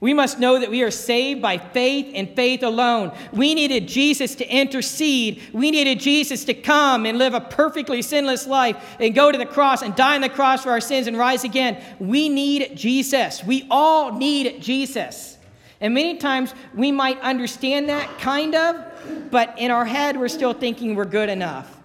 We 0.00 0.14
must 0.14 0.38
know 0.38 0.58
that 0.58 0.70
we 0.70 0.82
are 0.82 0.90
saved 0.90 1.42
by 1.42 1.58
faith 1.58 2.12
and 2.14 2.34
faith 2.34 2.62
alone. 2.62 3.12
We 3.32 3.54
needed 3.54 3.86
Jesus 3.86 4.34
to 4.36 4.48
intercede. 4.48 5.42
We 5.52 5.70
needed 5.70 6.00
Jesus 6.00 6.44
to 6.46 6.54
come 6.54 7.04
and 7.04 7.18
live 7.18 7.34
a 7.34 7.40
perfectly 7.40 8.00
sinless 8.00 8.46
life 8.46 8.96
and 8.98 9.14
go 9.14 9.30
to 9.30 9.36
the 9.36 9.44
cross 9.44 9.82
and 9.82 9.94
die 9.94 10.14
on 10.14 10.22
the 10.22 10.30
cross 10.30 10.62
for 10.62 10.70
our 10.70 10.80
sins 10.80 11.06
and 11.06 11.18
rise 11.18 11.44
again. 11.44 11.82
We 11.98 12.30
need 12.30 12.76
Jesus. 12.76 13.44
We 13.44 13.66
all 13.70 14.16
need 14.16 14.62
Jesus. 14.62 15.36
And 15.82 15.92
many 15.92 16.16
times 16.16 16.54
we 16.74 16.92
might 16.92 17.20
understand 17.20 17.90
that, 17.90 18.18
kind 18.18 18.54
of, 18.54 18.82
but 19.30 19.58
in 19.58 19.70
our 19.70 19.84
head 19.84 20.18
we're 20.18 20.28
still 20.28 20.54
thinking 20.54 20.94
we're 20.94 21.04
good 21.04 21.28
enough. 21.28 21.79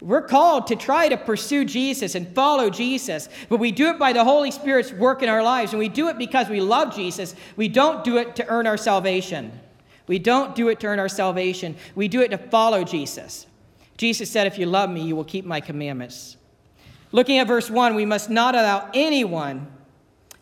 We're 0.00 0.22
called 0.22 0.68
to 0.68 0.76
try 0.76 1.08
to 1.08 1.16
pursue 1.16 1.64
Jesus 1.64 2.14
and 2.14 2.26
follow 2.34 2.70
Jesus, 2.70 3.28
but 3.50 3.58
we 3.58 3.70
do 3.70 3.90
it 3.90 3.98
by 3.98 4.14
the 4.14 4.24
Holy 4.24 4.50
Spirit's 4.50 4.92
work 4.92 5.22
in 5.22 5.28
our 5.28 5.42
lives, 5.42 5.72
and 5.72 5.78
we 5.78 5.88
do 5.88 6.08
it 6.08 6.16
because 6.16 6.48
we 6.48 6.60
love 6.60 6.94
Jesus. 6.94 7.34
We 7.56 7.68
don't 7.68 8.02
do 8.02 8.16
it 8.16 8.36
to 8.36 8.46
earn 8.46 8.66
our 8.66 8.78
salvation. 8.78 9.52
We 10.06 10.18
don't 10.18 10.54
do 10.54 10.68
it 10.68 10.80
to 10.80 10.86
earn 10.86 10.98
our 10.98 11.08
salvation. 11.08 11.76
We 11.94 12.08
do 12.08 12.22
it 12.22 12.30
to 12.30 12.38
follow 12.38 12.82
Jesus. 12.82 13.46
Jesus 13.98 14.30
said, 14.30 14.46
If 14.46 14.58
you 14.58 14.64
love 14.64 14.88
me, 14.88 15.02
you 15.02 15.14
will 15.14 15.24
keep 15.24 15.44
my 15.44 15.60
commandments. 15.60 16.38
Looking 17.12 17.38
at 17.38 17.46
verse 17.46 17.68
1, 17.68 17.94
we 17.94 18.06
must 18.06 18.30
not 18.30 18.54
allow 18.54 18.88
anyone 18.94 19.70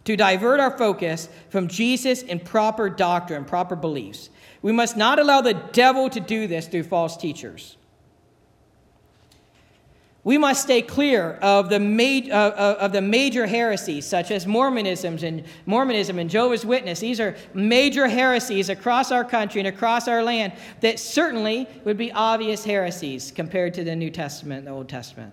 to 0.05 0.17
divert 0.17 0.61
our 0.61 0.77
focus 0.79 1.29
from 1.51 1.67
Jesus 1.67 2.23
and 2.23 2.45
proper 2.45 2.89
doctrine, 2.89 3.45
proper 3.45 3.75
beliefs. 3.75 4.31
We 4.63 4.73
must 4.73 4.97
not 4.97 5.19
allow 5.19 5.41
the 5.41 5.55
devil 5.55 6.09
to 6.11 6.21
do 6.21 6.47
this 6.47 6.69
through 6.69 6.85
false 6.85 7.17
teachers 7.17 7.78
we 10.29 10.37
must 10.37 10.61
stay 10.61 10.83
clear 10.83 11.39
of 11.41 11.71
the, 11.71 11.81
ma- 11.81 12.31
uh, 12.31 12.77
of 12.79 12.93
the 12.93 13.01
major 13.01 13.47
heresies 13.47 14.05
such 14.05 14.31
as 14.31 14.47
Mormonism 14.47 15.17
and 15.25 15.43
Mormonism 15.65 16.19
and 16.19 16.29
Jehovah's 16.29 16.67
Witness. 16.67 17.01
These 17.01 17.19
are 17.19 17.35
major 17.55 18.07
heresies 18.09 18.69
across 18.69 19.11
our 19.11 19.25
country 19.25 19.63
and 19.63 19.69
across 19.69 20.07
our 20.07 20.23
land 20.23 20.53
that 20.81 20.99
certainly 20.99 21.67
would 21.85 21.97
be 21.97 22.13
obvious 22.13 22.63
heresies 22.63 23.33
compared 23.35 23.73
to 23.73 23.85
the 23.85 23.97
New 23.97 24.11
Testament 24.11 24.59
and 24.59 24.67
the 24.67 24.73
Old 24.73 24.91
Testament. 24.91 25.33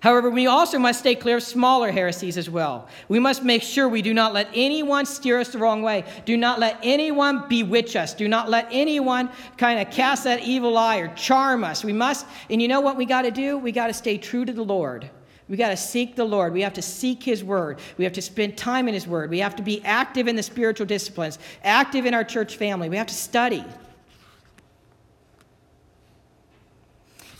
However, 0.00 0.30
we 0.30 0.46
also 0.46 0.78
must 0.78 1.00
stay 1.00 1.14
clear 1.14 1.36
of 1.36 1.42
smaller 1.42 1.92
heresies 1.92 2.38
as 2.38 2.48
well. 2.48 2.88
We 3.08 3.18
must 3.18 3.44
make 3.44 3.62
sure 3.62 3.86
we 3.86 4.00
do 4.00 4.14
not 4.14 4.32
let 4.32 4.48
anyone 4.54 5.04
steer 5.04 5.38
us 5.38 5.50
the 5.50 5.58
wrong 5.58 5.82
way. 5.82 6.04
Do 6.24 6.38
not 6.38 6.58
let 6.58 6.78
anyone 6.82 7.46
bewitch 7.48 7.96
us. 7.96 8.14
Do 8.14 8.26
not 8.26 8.48
let 8.48 8.66
anyone 8.70 9.28
kind 9.58 9.78
of 9.78 9.92
cast 9.92 10.24
that 10.24 10.42
evil 10.42 10.78
eye 10.78 10.98
or 10.98 11.08
charm 11.14 11.64
us. 11.64 11.84
We 11.84 11.92
must, 11.92 12.26
and 12.48 12.62
you 12.62 12.68
know 12.68 12.80
what 12.80 12.96
we 12.96 13.04
got 13.04 13.22
to 13.22 13.30
do? 13.30 13.58
We 13.58 13.72
got 13.72 13.88
to 13.88 13.94
stay 13.94 14.16
true 14.16 14.46
to 14.46 14.52
the 14.54 14.64
Lord. 14.64 15.10
We 15.50 15.58
got 15.58 15.70
to 15.70 15.76
seek 15.76 16.16
the 16.16 16.24
Lord. 16.24 16.54
We 16.54 16.62
have 16.62 16.74
to 16.74 16.82
seek 16.82 17.22
His 17.22 17.44
Word. 17.44 17.78
We 17.98 18.04
have 18.04 18.14
to 18.14 18.22
spend 18.22 18.56
time 18.56 18.88
in 18.88 18.94
His 18.94 19.06
Word. 19.06 19.28
We 19.28 19.40
have 19.40 19.56
to 19.56 19.62
be 19.62 19.84
active 19.84 20.28
in 20.28 20.36
the 20.36 20.42
spiritual 20.42 20.86
disciplines, 20.86 21.38
active 21.62 22.06
in 22.06 22.14
our 22.14 22.24
church 22.24 22.56
family. 22.56 22.88
We 22.88 22.96
have 22.96 23.08
to 23.08 23.14
study. 23.14 23.64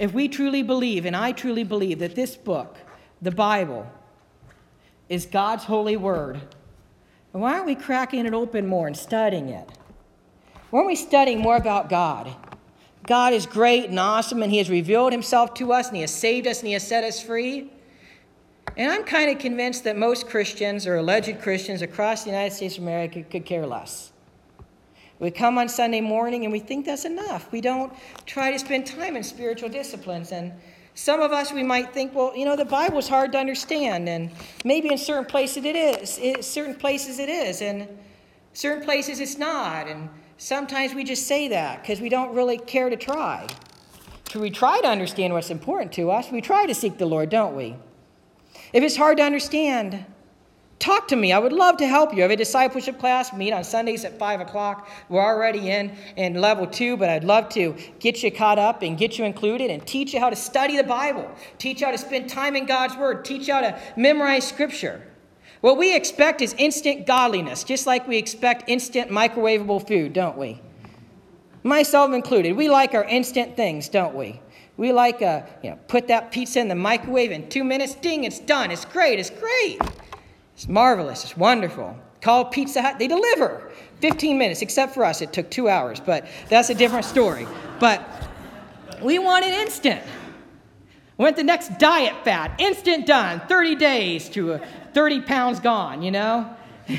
If 0.00 0.14
we 0.14 0.28
truly 0.28 0.62
believe, 0.62 1.04
and 1.04 1.14
I 1.14 1.32
truly 1.32 1.62
believe, 1.62 1.98
that 1.98 2.14
this 2.14 2.34
book, 2.34 2.78
the 3.20 3.30
Bible, 3.30 3.86
is 5.10 5.26
God's 5.26 5.64
holy 5.64 5.98
word, 5.98 6.40
why 7.32 7.52
aren't 7.52 7.66
we 7.66 7.74
cracking 7.74 8.24
it 8.24 8.32
open 8.32 8.66
more 8.66 8.86
and 8.86 8.96
studying 8.96 9.50
it? 9.50 9.68
Why 10.70 10.78
aren't 10.78 10.88
we 10.88 10.96
studying 10.96 11.40
more 11.40 11.56
about 11.56 11.90
God? 11.90 12.34
God 13.06 13.34
is 13.34 13.44
great 13.44 13.90
and 13.90 14.00
awesome, 14.00 14.42
and 14.42 14.50
He 14.50 14.56
has 14.56 14.70
revealed 14.70 15.12
Himself 15.12 15.52
to 15.54 15.70
us, 15.74 15.88
and 15.88 15.96
He 15.96 16.00
has 16.00 16.14
saved 16.14 16.46
us, 16.46 16.60
and 16.60 16.68
He 16.68 16.72
has 16.72 16.86
set 16.86 17.04
us 17.04 17.22
free. 17.22 17.70
And 18.78 18.90
I'm 18.90 19.04
kind 19.04 19.30
of 19.30 19.38
convinced 19.38 19.84
that 19.84 19.98
most 19.98 20.30
Christians 20.30 20.86
or 20.86 20.96
alleged 20.96 21.42
Christians 21.42 21.82
across 21.82 22.24
the 22.24 22.30
United 22.30 22.54
States 22.54 22.78
of 22.78 22.84
America 22.84 23.22
could 23.22 23.44
care 23.44 23.66
less. 23.66 24.09
We 25.20 25.30
come 25.30 25.58
on 25.58 25.68
Sunday 25.68 26.00
morning 26.00 26.44
and 26.44 26.52
we 26.52 26.60
think 26.60 26.86
that's 26.86 27.04
enough. 27.04 27.52
We 27.52 27.60
don't 27.60 27.92
try 28.24 28.50
to 28.50 28.58
spend 28.58 28.86
time 28.86 29.16
in 29.16 29.22
spiritual 29.22 29.68
disciplines. 29.68 30.32
And 30.32 30.52
some 30.94 31.20
of 31.20 31.30
us, 31.30 31.52
we 31.52 31.62
might 31.62 31.92
think, 31.92 32.14
well, 32.14 32.34
you 32.34 32.46
know, 32.46 32.56
the 32.56 32.64
Bible's 32.64 33.06
hard 33.06 33.32
to 33.32 33.38
understand. 33.38 34.08
And 34.08 34.30
maybe 34.64 34.90
in 34.90 34.96
certain 34.96 35.26
places 35.26 35.64
it 35.66 35.76
is. 35.76 36.16
In 36.16 36.42
certain 36.42 36.74
places 36.74 37.18
it 37.18 37.28
is. 37.28 37.60
And 37.60 37.86
certain 38.54 38.82
places 38.82 39.20
it's 39.20 39.36
not. 39.36 39.88
And 39.88 40.08
sometimes 40.38 40.94
we 40.94 41.04
just 41.04 41.26
say 41.26 41.48
that 41.48 41.82
because 41.82 42.00
we 42.00 42.08
don't 42.08 42.34
really 42.34 42.56
care 42.56 42.88
to 42.88 42.96
try. 42.96 43.46
So 44.30 44.40
we 44.40 44.48
try 44.50 44.80
to 44.80 44.88
understand 44.88 45.34
what's 45.34 45.50
important 45.50 45.92
to 45.92 46.10
us. 46.10 46.30
We 46.30 46.40
try 46.40 46.64
to 46.64 46.74
seek 46.74 46.96
the 46.96 47.06
Lord, 47.06 47.28
don't 47.28 47.54
we? 47.54 47.76
If 48.72 48.82
it's 48.82 48.96
hard 48.96 49.18
to 49.18 49.22
understand, 49.22 50.06
Talk 50.80 51.08
to 51.08 51.16
me. 51.16 51.30
I 51.30 51.38
would 51.38 51.52
love 51.52 51.76
to 51.76 51.86
help 51.86 52.14
you. 52.14 52.20
I 52.20 52.22
have 52.22 52.30
a 52.30 52.36
discipleship 52.36 52.98
class, 52.98 53.34
meet 53.34 53.52
on 53.52 53.64
Sundays 53.64 54.06
at 54.06 54.18
5 54.18 54.40
o'clock. 54.40 54.88
We're 55.10 55.22
already 55.22 55.68
in, 55.70 55.94
in 56.16 56.40
level 56.40 56.66
two, 56.66 56.96
but 56.96 57.10
I'd 57.10 57.22
love 57.22 57.50
to 57.50 57.76
get 57.98 58.22
you 58.22 58.32
caught 58.32 58.58
up 58.58 58.80
and 58.80 58.96
get 58.96 59.18
you 59.18 59.26
included 59.26 59.70
and 59.70 59.86
teach 59.86 60.14
you 60.14 60.20
how 60.20 60.30
to 60.30 60.36
study 60.36 60.78
the 60.78 60.84
Bible, 60.84 61.30
teach 61.58 61.80
you 61.80 61.86
how 61.86 61.92
to 61.92 61.98
spend 61.98 62.30
time 62.30 62.56
in 62.56 62.64
God's 62.64 62.96
Word, 62.96 63.26
teach 63.26 63.46
you 63.46 63.52
how 63.52 63.60
to 63.60 63.78
memorize 63.94 64.48
Scripture. 64.48 65.06
What 65.60 65.76
we 65.76 65.94
expect 65.94 66.40
is 66.40 66.54
instant 66.56 67.06
godliness, 67.06 67.62
just 67.62 67.86
like 67.86 68.08
we 68.08 68.16
expect 68.16 68.70
instant 68.70 69.10
microwavable 69.10 69.86
food, 69.86 70.14
don't 70.14 70.38
we? 70.38 70.62
Myself 71.62 72.14
included. 72.14 72.56
We 72.56 72.70
like 72.70 72.94
our 72.94 73.04
instant 73.04 73.54
things, 73.54 73.90
don't 73.90 74.14
we? 74.14 74.40
We 74.78 74.92
like, 74.92 75.20
uh, 75.20 75.42
you 75.62 75.70
know, 75.72 75.78
put 75.88 76.08
that 76.08 76.32
pizza 76.32 76.58
in 76.58 76.68
the 76.68 76.74
microwave 76.74 77.32
in 77.32 77.50
two 77.50 77.64
minutes, 77.64 77.94
ding, 77.96 78.24
it's 78.24 78.38
done. 78.38 78.70
It's 78.70 78.86
great, 78.86 79.18
it's 79.18 79.28
great. 79.28 79.78
It's 80.60 80.68
marvelous. 80.68 81.24
It's 81.24 81.38
wonderful. 81.38 81.96
Call 82.20 82.44
Pizza 82.44 82.82
Hut, 82.82 82.98
they 82.98 83.08
deliver. 83.08 83.72
15 84.02 84.36
minutes, 84.36 84.60
except 84.60 84.92
for 84.92 85.06
us, 85.06 85.22
it 85.22 85.32
took 85.32 85.50
two 85.50 85.70
hours, 85.70 86.00
but 86.00 86.26
that's 86.50 86.68
a 86.68 86.74
different 86.74 87.06
story. 87.06 87.46
But 87.78 88.06
we 89.00 89.18
want 89.18 89.46
it 89.46 89.54
instant. 89.54 90.02
Went 91.16 91.38
the 91.38 91.44
next 91.44 91.78
diet 91.78 92.14
fad, 92.24 92.60
instant 92.60 93.06
done, 93.06 93.40
30 93.48 93.74
days 93.76 94.28
to 94.28 94.60
30 94.92 95.22
pounds 95.22 95.60
gone, 95.60 96.02
you 96.02 96.10
know? 96.10 96.54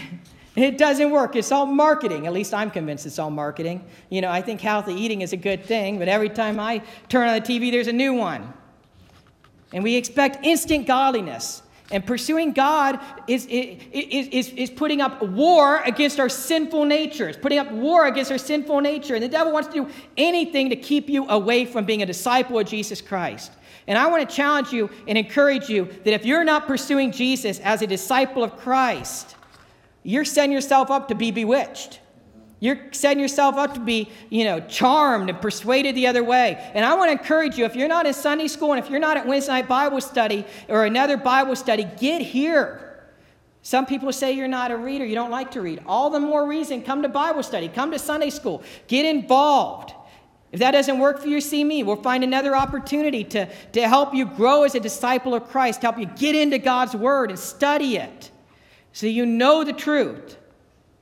It 0.54 0.78
doesn't 0.78 1.12
work. 1.12 1.38
It's 1.38 1.50
all 1.50 1.66
marketing. 1.66 2.28
At 2.28 2.34
least 2.34 2.54
I'm 2.54 2.70
convinced 2.72 3.06
it's 3.06 3.20
all 3.20 3.32
marketing. 3.32 3.86
You 4.10 4.20
know, 4.20 4.30
I 4.30 4.42
think 4.42 4.60
healthy 4.60 4.94
eating 4.94 5.22
is 5.22 5.32
a 5.32 5.38
good 5.38 5.64
thing, 5.64 5.98
but 5.98 6.10
every 6.10 6.28
time 6.28 6.60
I 6.60 6.82
turn 7.08 7.30
on 7.30 7.36
the 7.36 7.42
TV, 7.42 7.72
there's 7.72 7.88
a 7.88 7.94
new 7.94 8.14
one. 8.14 8.52
And 9.72 9.82
we 9.82 9.96
expect 9.96 10.46
instant 10.46 10.88
godliness. 10.88 11.62
And 11.92 12.06
pursuing 12.06 12.54
God 12.54 13.00
is, 13.28 13.46
is, 13.48 13.78
is, 13.92 14.50
is 14.50 14.70
putting 14.70 15.02
up 15.02 15.22
war 15.22 15.82
against 15.84 16.20
our 16.20 16.30
sinful 16.30 16.86
nature. 16.86 17.30
It's 17.30 17.38
putting 17.38 17.60
up 17.60 17.72
war 17.72 18.08
against 18.08 18.32
our 18.32 18.38
sinful 18.38 18.82
nature. 18.82 19.16
And 19.16 19.24
the 19.24 19.30
devil 19.30 19.54
wants 19.54 19.70
to 19.70 19.86
do 19.86 19.90
anything 20.18 20.70
to 20.70 20.76
keep 20.76 21.10
you 21.10 21.28
away 21.30 21.66
from 21.66 21.86
being 21.86 22.02
a 22.02 22.06
disciple 22.06 22.60
of 22.60 22.68
Jesus 22.68 23.02
Christ. 23.02 23.52
And 23.88 23.98
I 23.98 24.08
want 24.08 24.28
to 24.28 24.36
challenge 24.36 24.72
you 24.74 24.90
and 25.08 25.18
encourage 25.18 25.70
you 25.70 25.86
that 26.04 26.14
if 26.14 26.26
you're 26.26 26.44
not 26.44 26.68
pursuing 26.68 27.12
Jesus 27.12 27.60
as 27.60 27.82
a 27.82 27.88
disciple 27.88 28.44
of 28.44 28.58
Christ, 28.58 29.36
you're 30.04 30.26
setting 30.26 30.52
yourself 30.52 30.92
up 30.92 31.08
to 31.08 31.16
be 31.16 31.32
bewitched. 31.32 32.01
You're 32.62 32.78
setting 32.92 33.20
yourself 33.20 33.56
up 33.56 33.74
to 33.74 33.80
be, 33.80 34.12
you 34.30 34.44
know, 34.44 34.60
charmed 34.62 35.32
and 35.32 35.42
persuaded 35.42 35.96
the 35.96 36.06
other 36.06 36.24
way. 36.24 36.72
And 36.76 36.86
I 36.86 36.94
want 36.94 37.10
to 37.10 37.14
encourage 37.14 37.58
you 37.58 37.66
if 37.66 37.76
you're 37.76 37.88
not 37.88 38.06
in 38.06 38.14
Sunday 38.14 38.48
school 38.48 38.72
and 38.72 38.82
if 38.82 38.90
you're 38.90 39.00
not 39.00 39.18
at 39.18 39.26
Wednesday 39.26 39.54
night 39.54 39.68
Bible 39.68 40.00
study 40.00 40.46
or 40.70 40.86
another 40.86 41.18
Bible 41.18 41.56
study, 41.56 41.88
get 42.00 42.22
here. 42.22 43.04
Some 43.64 43.88
people 43.88 44.14
say 44.14 44.34
you're 44.34 44.48
not 44.48 44.70
a 44.70 44.78
reader, 44.78 45.04
you 45.04 45.16
don't 45.16 45.32
like 45.32 45.50
to 45.52 45.62
read. 45.62 45.82
All 45.88 46.12
the 46.12 46.20
more 46.20 46.48
reason, 46.48 46.84
come 46.84 47.02
to 47.02 47.10
Bible 47.10 47.42
study, 47.42 47.68
come 47.68 47.92
to 47.92 48.00
Sunday 48.00 48.30
school, 48.30 48.62
get 48.88 49.08
involved. 49.08 49.94
If 50.52 50.60
that 50.60 50.72
doesn't 50.72 51.00
work 51.00 51.20
for 51.20 51.30
you, 51.30 51.42
see 51.42 51.64
me. 51.64 51.82
We'll 51.82 51.96
find 51.96 52.24
another 52.24 52.56
opportunity 52.56 53.24
to, 53.24 53.50
to 53.72 53.88
help 53.88 54.14
you 54.14 54.26
grow 54.26 54.64
as 54.64 54.76
a 54.76 54.80
disciple 54.80 55.34
of 55.34 55.48
Christ, 55.48 55.82
help 55.82 55.98
you 55.98 56.06
get 56.06 56.36
into 56.36 56.60
God's 56.60 56.96
Word 56.96 57.32
and 57.32 57.40
study 57.40 57.98
it 57.98 58.30
so 58.94 59.08
you 59.08 59.26
know 59.26 59.64
the 59.64 59.74
truth 59.74 60.38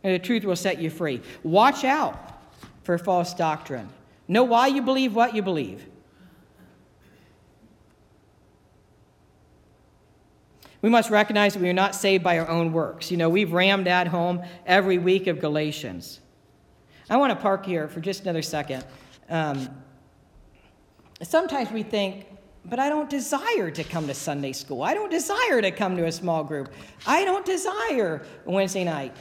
and 0.03 0.13
the 0.13 0.19
truth 0.19 0.43
will 0.45 0.55
set 0.55 0.79
you 0.79 0.89
free. 0.89 1.21
Watch 1.43 1.83
out 1.83 2.41
for 2.83 2.97
false 2.97 3.33
doctrine. 3.33 3.89
Know 4.27 4.43
why 4.43 4.67
you 4.67 4.81
believe 4.81 5.15
what 5.15 5.35
you 5.35 5.41
believe. 5.41 5.85
We 10.81 10.89
must 10.89 11.09
recognize 11.09 11.53
that 11.53 11.61
we 11.61 11.69
are 11.69 11.73
not 11.73 11.93
saved 11.93 12.23
by 12.23 12.39
our 12.39 12.47
own 12.47 12.71
works. 12.71 13.11
You 13.11 13.17
know, 13.17 13.29
we've 13.29 13.51
rammed 13.51 13.87
at 13.87 14.07
home 14.07 14.41
every 14.65 14.97
week 14.97 15.27
of 15.27 15.39
Galatians. 15.39 16.21
I 17.09 17.17
want 17.17 17.31
to 17.31 17.35
park 17.35 17.65
here 17.65 17.87
for 17.87 17.99
just 17.99 18.21
another 18.21 18.41
second. 18.41 18.85
Um, 19.29 19.69
sometimes 21.21 21.71
we 21.71 21.83
think, 21.83 22.27
but 22.65 22.79
I 22.79 22.87
don't 22.87 23.09
desire 23.09 23.71
to 23.71 23.83
come 23.83 24.07
to 24.07 24.13
Sunday 24.13 24.53
school. 24.53 24.83
I 24.83 24.93
don't 24.93 25.11
desire 25.11 25.61
to 25.61 25.71
come 25.71 25.97
to 25.97 26.05
a 26.05 26.11
small 26.11 26.43
group. 26.43 26.69
I 27.05 27.25
don't 27.25 27.45
desire 27.45 28.25
Wednesday 28.45 28.83
night. 28.83 29.15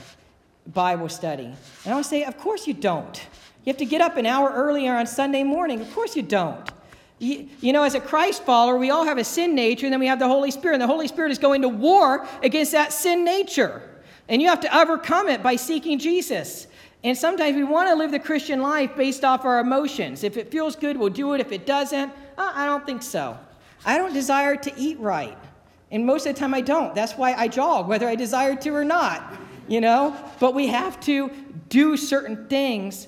Bible 0.68 1.08
study. 1.08 1.52
And 1.84 1.92
I 1.92 1.96
would 1.96 2.04
say, 2.04 2.24
Of 2.24 2.38
course 2.38 2.66
you 2.66 2.74
don't. 2.74 3.16
You 3.64 3.70
have 3.72 3.78
to 3.78 3.84
get 3.84 4.00
up 4.00 4.16
an 4.16 4.26
hour 4.26 4.50
earlier 4.50 4.94
on 4.94 5.06
Sunday 5.06 5.42
morning. 5.42 5.80
Of 5.80 5.92
course 5.92 6.16
you 6.16 6.22
don't. 6.22 6.70
You, 7.18 7.48
you, 7.60 7.72
know, 7.72 7.82
as 7.82 7.94
a 7.94 8.00
Christ 8.00 8.44
follower, 8.44 8.78
we 8.78 8.90
all 8.90 9.04
have 9.04 9.18
a 9.18 9.24
sin 9.24 9.54
nature, 9.54 9.86
and 9.86 9.92
then 9.92 10.00
we 10.00 10.06
have 10.06 10.20
the 10.20 10.28
Holy 10.28 10.50
Spirit. 10.50 10.74
And 10.74 10.82
the 10.82 10.86
Holy 10.86 11.08
Spirit 11.08 11.32
is 11.32 11.38
going 11.38 11.62
to 11.62 11.68
war 11.68 12.26
against 12.42 12.72
that 12.72 12.92
sin 12.92 13.24
nature. 13.24 13.82
And 14.28 14.40
you 14.40 14.48
have 14.48 14.60
to 14.60 14.78
overcome 14.78 15.28
it 15.28 15.42
by 15.42 15.56
seeking 15.56 15.98
Jesus. 15.98 16.66
And 17.02 17.16
sometimes 17.16 17.56
we 17.56 17.64
want 17.64 17.88
to 17.88 17.94
live 17.94 18.10
the 18.10 18.18
Christian 18.18 18.60
life 18.60 18.96
based 18.96 19.24
off 19.24 19.44
our 19.44 19.60
emotions. 19.60 20.24
If 20.24 20.36
it 20.36 20.50
feels 20.50 20.76
good, 20.76 20.96
we'll 20.96 21.10
do 21.10 21.34
it. 21.34 21.40
If 21.40 21.52
it 21.52 21.66
doesn't, 21.66 22.12
uh, 22.36 22.52
I 22.54 22.66
don't 22.66 22.84
think 22.84 23.02
so. 23.02 23.38
I 23.84 23.98
don't 23.98 24.12
desire 24.12 24.56
to 24.56 24.72
eat 24.76 24.98
right. 24.98 25.36
And 25.90 26.04
most 26.04 26.26
of 26.26 26.34
the 26.34 26.38
time 26.38 26.54
I 26.54 26.60
don't. 26.60 26.94
That's 26.94 27.14
why 27.14 27.34
I 27.34 27.48
jog, 27.48 27.88
whether 27.88 28.08
I 28.08 28.14
desire 28.14 28.56
to 28.56 28.70
or 28.70 28.84
not, 28.84 29.34
you 29.68 29.80
know? 29.80 30.16
But 30.40 30.54
we 30.54 30.68
have 30.68 30.98
to 31.00 31.30
do 31.68 31.96
certain 31.96 32.46
things 32.48 33.06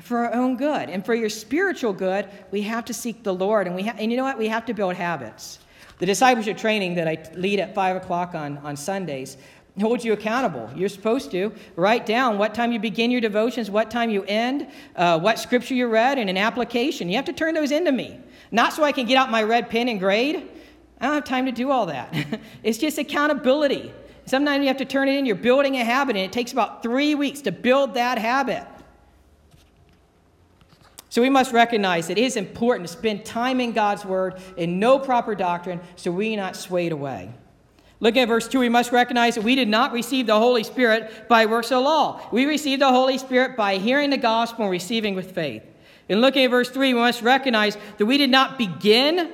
for 0.00 0.18
our 0.18 0.34
own 0.34 0.56
good. 0.56 0.90
And 0.90 1.04
for 1.04 1.14
your 1.14 1.28
spiritual 1.28 1.92
good, 1.92 2.28
we 2.50 2.62
have 2.62 2.84
to 2.86 2.94
seek 2.94 3.22
the 3.22 3.34
Lord. 3.34 3.66
And, 3.66 3.74
we 3.74 3.84
ha- 3.84 3.96
and 3.98 4.10
you 4.10 4.16
know 4.16 4.24
what? 4.24 4.38
We 4.38 4.48
have 4.48 4.66
to 4.66 4.74
build 4.74 4.94
habits. 4.94 5.58
The 5.98 6.06
discipleship 6.06 6.58
training 6.58 6.96
that 6.96 7.08
I 7.08 7.18
lead 7.34 7.60
at 7.60 7.74
5 7.74 7.96
o'clock 7.96 8.34
on, 8.34 8.58
on 8.58 8.76
Sundays 8.76 9.38
holds 9.80 10.04
you 10.04 10.12
accountable. 10.12 10.70
You're 10.74 10.88
supposed 10.88 11.30
to 11.32 11.52
write 11.74 12.06
down 12.06 12.38
what 12.38 12.54
time 12.54 12.72
you 12.72 12.78
begin 12.78 13.10
your 13.10 13.20
devotions, 13.20 13.70
what 13.70 13.90
time 13.90 14.10
you 14.10 14.24
end, 14.24 14.68
uh, 14.94 15.18
what 15.18 15.38
scripture 15.38 15.74
you 15.74 15.86
read, 15.86 16.18
and 16.18 16.30
an 16.30 16.36
application. 16.36 17.08
You 17.08 17.16
have 17.16 17.26
to 17.26 17.32
turn 17.32 17.54
those 17.54 17.72
into 17.72 17.92
me. 17.92 18.18
Not 18.50 18.72
so 18.72 18.84
I 18.84 18.92
can 18.92 19.06
get 19.06 19.16
out 19.16 19.30
my 19.30 19.42
red 19.42 19.68
pen 19.68 19.88
and 19.88 19.98
grade. 19.98 20.48
I 21.00 21.06
don't 21.06 21.14
have 21.14 21.24
time 21.24 21.46
to 21.46 21.52
do 21.52 21.70
all 21.70 21.86
that. 21.86 22.14
it's 22.62 22.78
just 22.78 22.96
accountability. 22.98 23.92
Sometimes 24.26 24.62
you 24.62 24.68
have 24.68 24.76
to 24.78 24.84
turn 24.84 25.08
it 25.08 25.16
in. 25.16 25.24
You're 25.24 25.36
building 25.36 25.76
a 25.76 25.84
habit, 25.84 26.16
and 26.16 26.24
it 26.24 26.32
takes 26.32 26.52
about 26.52 26.82
three 26.82 27.14
weeks 27.14 27.40
to 27.42 27.52
build 27.52 27.94
that 27.94 28.18
habit. 28.18 28.66
So 31.08 31.22
we 31.22 31.30
must 31.30 31.52
recognize 31.52 32.08
that 32.08 32.18
it 32.18 32.24
is 32.24 32.36
important 32.36 32.86
to 32.88 32.92
spend 32.92 33.24
time 33.24 33.60
in 33.60 33.72
God's 33.72 34.04
Word 34.04 34.40
and 34.58 34.78
know 34.78 34.98
proper 34.98 35.34
doctrine 35.34 35.80
so 35.94 36.10
we 36.10 36.36
not 36.36 36.56
swayed 36.56 36.92
away. 36.92 37.32
Looking 38.00 38.22
at 38.22 38.28
verse 38.28 38.46
2, 38.48 38.58
we 38.58 38.68
must 38.68 38.92
recognize 38.92 39.36
that 39.36 39.44
we 39.44 39.54
did 39.54 39.68
not 39.68 39.92
receive 39.92 40.26
the 40.26 40.38
Holy 40.38 40.62
Spirit 40.62 41.28
by 41.28 41.46
works 41.46 41.72
of 41.72 41.84
law. 41.84 42.20
We 42.30 42.44
received 42.44 42.82
the 42.82 42.90
Holy 42.90 43.16
Spirit 43.16 43.56
by 43.56 43.78
hearing 43.78 44.10
the 44.10 44.18
gospel 44.18 44.64
and 44.64 44.70
receiving 44.70 45.14
with 45.14 45.32
faith. 45.32 45.62
In 46.08 46.20
looking 46.20 46.44
at 46.44 46.50
verse 46.50 46.68
3, 46.68 46.92
we 46.92 47.00
must 47.00 47.22
recognize 47.22 47.78
that 47.96 48.04
we 48.04 48.18
did 48.18 48.30
not 48.30 48.58
begin 48.58 49.32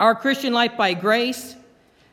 our 0.00 0.14
Christian 0.14 0.52
life 0.52 0.76
by 0.76 0.94
grace, 0.94 1.54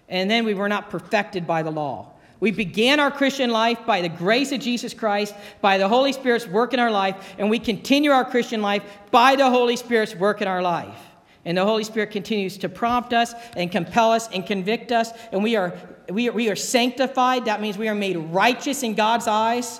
and 0.09 0.29
then 0.29 0.43
we 0.45 0.53
were 0.53 0.67
not 0.67 0.89
perfected 0.89 1.47
by 1.47 1.63
the 1.63 1.71
law. 1.71 2.11
We 2.39 2.51
began 2.51 2.99
our 2.99 3.11
Christian 3.11 3.49
life 3.49 3.85
by 3.85 4.01
the 4.01 4.09
grace 4.09 4.51
of 4.51 4.61
Jesus 4.61 4.93
Christ, 4.93 5.35
by 5.61 5.77
the 5.77 5.87
Holy 5.87 6.13
Spirit's 6.13 6.47
work 6.47 6.73
in 6.73 6.79
our 6.79 6.91
life, 6.91 7.35
and 7.37 7.49
we 7.49 7.59
continue 7.59 8.11
our 8.11 8.25
Christian 8.25 8.61
life 8.61 8.83
by 9.11 9.35
the 9.35 9.49
Holy 9.49 9.75
Spirit's 9.75 10.15
work 10.15 10.41
in 10.41 10.47
our 10.47 10.61
life. 10.61 10.97
And 11.45 11.57
the 11.57 11.65
Holy 11.65 11.83
Spirit 11.83 12.11
continues 12.11 12.57
to 12.59 12.69
prompt 12.69 13.13
us 13.13 13.33
and 13.55 13.71
compel 13.71 14.11
us 14.11 14.27
and 14.29 14.45
convict 14.45 14.91
us, 14.91 15.11
and 15.31 15.43
we 15.43 15.55
are, 15.55 15.73
we 16.09 16.29
we 16.29 16.49
are 16.49 16.55
sanctified. 16.55 17.45
That 17.45 17.61
means 17.61 17.77
we 17.77 17.87
are 17.87 17.95
made 17.95 18.17
righteous 18.17 18.83
in 18.83 18.95
God's 18.95 19.27
eyes 19.27 19.79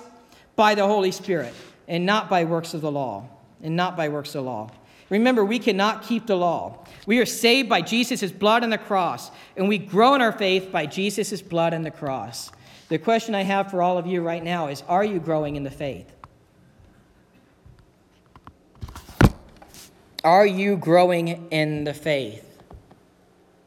by 0.56 0.74
the 0.74 0.86
Holy 0.86 1.12
Spirit, 1.12 1.54
and 1.86 2.06
not 2.06 2.30
by 2.30 2.44
works 2.44 2.74
of 2.74 2.80
the 2.80 2.90
law. 2.90 3.28
And 3.62 3.76
not 3.76 3.94
by 3.94 4.08
works 4.08 4.30
of 4.30 4.44
the 4.44 4.50
law. 4.50 4.70
Remember, 5.10 5.44
we 5.44 5.58
cannot 5.58 6.04
keep 6.04 6.26
the 6.26 6.36
law. 6.36 6.78
We 7.04 7.18
are 7.18 7.26
saved 7.26 7.68
by 7.68 7.82
Jesus' 7.82 8.30
blood 8.30 8.62
on 8.62 8.70
the 8.70 8.78
cross, 8.78 9.30
and 9.56 9.68
we 9.68 9.76
grow 9.76 10.14
in 10.14 10.22
our 10.22 10.32
faith 10.32 10.70
by 10.70 10.86
Jesus' 10.86 11.42
blood 11.42 11.74
on 11.74 11.82
the 11.82 11.90
cross. 11.90 12.50
The 12.88 12.98
question 12.98 13.34
I 13.34 13.42
have 13.42 13.70
for 13.70 13.82
all 13.82 13.98
of 13.98 14.06
you 14.06 14.22
right 14.22 14.42
now 14.42 14.68
is 14.68 14.82
Are 14.88 15.04
you 15.04 15.18
growing 15.18 15.56
in 15.56 15.64
the 15.64 15.70
faith? 15.70 16.10
Are 20.22 20.46
you 20.46 20.76
growing 20.76 21.48
in 21.50 21.84
the 21.84 21.94
faith? 21.94 22.46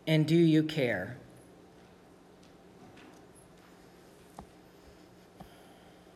And 0.07 0.27
do 0.27 0.35
you 0.35 0.63
care? 0.63 1.17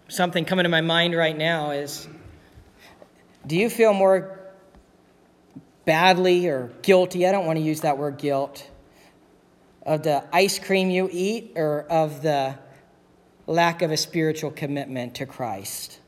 Something 0.09 0.45
coming 0.45 0.63
to 0.63 0.69
my 0.69 0.81
mind 0.81 1.15
right 1.15 1.37
now 1.37 1.71
is 1.71 2.07
do 3.45 3.57
you 3.57 3.69
feel 3.69 3.93
more 3.93 4.36
badly 5.87 6.47
or 6.47 6.69
guilty, 6.81 7.25
I 7.25 7.31
don't 7.31 7.45
want 7.47 7.57
to 7.57 7.63
use 7.63 7.81
that 7.81 7.97
word 7.97 8.17
guilt, 8.17 8.69
of 9.83 10.03
the 10.03 10.21
ice 10.33 10.59
cream 10.59 10.89
you 10.89 11.09
eat 11.11 11.53
or 11.55 11.87
of 11.89 12.21
the 12.21 12.59
lack 13.47 13.81
of 13.81 13.89
a 13.89 13.97
spiritual 13.97 14.51
commitment 14.51 15.15
to 15.15 15.25
Christ. 15.25 16.01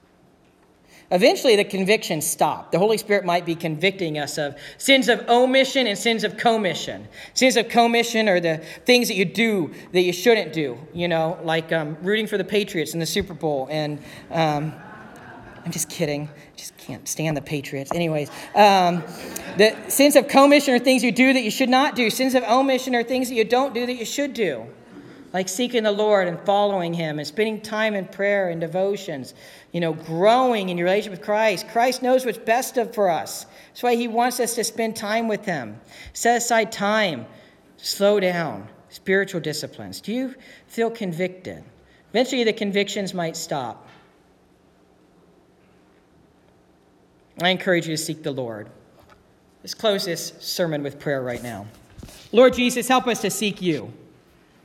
Eventually, 1.12 1.56
the 1.56 1.64
convictions 1.64 2.28
stop. 2.28 2.72
The 2.72 2.78
Holy 2.78 2.98
Spirit 2.98 3.24
might 3.24 3.46
be 3.46 3.56
convicting 3.56 4.20
us 4.20 4.38
of 4.38 4.58
sins 4.78 5.08
of 5.08 5.28
omission 5.30 5.88
and 5.88 5.98
sins 5.98 6.26
of 6.26 6.36
commission. 6.36 7.08
Sins 7.34 7.56
of 7.56 7.70
commission 7.70 8.28
are 8.28 8.42
the 8.42 8.58
things 8.86 9.08
that 9.08 9.16
you 9.16 9.26
do 9.26 9.74
that 9.94 10.02
you 10.02 10.12
shouldn't 10.12 10.52
do, 10.52 10.78
you 10.94 11.08
know, 11.08 11.40
like 11.42 11.72
um, 11.72 11.98
rooting 12.02 12.28
for 12.28 12.38
the 12.38 12.44
Patriots 12.44 12.94
in 12.94 13.00
the 13.00 13.08
Super 13.08 13.34
Bowl 13.34 13.68
and. 13.72 14.00
Um, 14.30 14.74
I'm 15.66 15.72
just 15.72 15.90
kidding. 15.90 16.30
Just 16.56 16.78
can't 16.78 17.08
stand 17.08 17.36
the 17.36 17.42
Patriots. 17.42 17.92
Anyways, 17.94 18.30
um, 18.56 19.04
the 19.58 19.76
sins 19.88 20.16
of 20.16 20.28
commission 20.28 20.74
are 20.74 20.80
things 20.80 21.04
you 21.04 21.12
do 21.12 21.34
that 21.34 21.42
you 21.42 21.52
should 21.52 21.70
not 21.70 21.96
do. 21.96 22.10
Sins 22.10 22.36
of 22.36 22.44
omission 22.44 22.96
are 22.96 23.04
things 23.04 23.30
that 23.30 23.36
you 23.36 23.44
don't 23.44 23.74
do 23.74 23.86
that 23.86 23.96
you 23.96 24.06
should 24.06 24.34
do, 24.34 24.66
like 25.34 25.50
seeking 25.50 25.84
the 25.84 25.92
Lord 25.92 26.28
and 26.28 26.40
following 26.42 26.94
Him 26.94 27.20
and 27.20 27.28
spending 27.28 27.62
time 27.62 27.94
in 27.94 28.06
prayer 28.06 28.50
and 28.50 28.62
devotions. 28.62 29.34
You 29.72 29.82
know, 29.82 29.94
growing 29.94 30.70
in 30.70 30.78
your 30.78 30.86
relationship 30.86 31.20
with 31.20 31.26
Christ. 31.26 31.68
Christ 31.70 32.02
knows 32.02 32.26
what's 32.26 32.38
best 32.38 32.78
for 32.94 33.10
us. 33.10 33.46
That's 33.70 33.84
why 33.84 33.96
He 33.96 34.08
wants 34.08 34.40
us 34.40 34.56
to 34.56 34.64
spend 34.64 34.96
time 34.96 35.28
with 35.28 35.46
Him. 35.46 35.80
Set 36.14 36.38
aside 36.38 36.72
time. 36.72 37.26
Slow 37.78 38.20
down. 38.20 38.68
Spiritual 38.90 39.42
disciplines. 39.42 40.02
Do 40.02 40.14
you 40.14 40.36
feel 40.68 40.90
convicted? 40.90 41.64
Eventually, 42.12 42.44
the 42.44 42.54
convictions 42.54 43.14
might 43.14 43.38
stop. 43.38 43.88
I 47.42 47.50
encourage 47.50 47.88
you 47.88 47.96
to 47.96 48.02
seek 48.02 48.24
the 48.24 48.32
Lord. 48.32 48.70
Let's 49.64 49.74
close 49.74 50.06
this 50.06 50.34
sermon 50.40 50.84
with 50.84 51.00
prayer 51.00 51.22
right 51.22 51.42
now. 51.42 51.68
Lord 52.32 52.54
Jesus, 52.54 52.88
help 52.88 53.08
us 53.08 53.22
to 53.22 53.30
seek 53.30 53.62
you. 53.62 53.92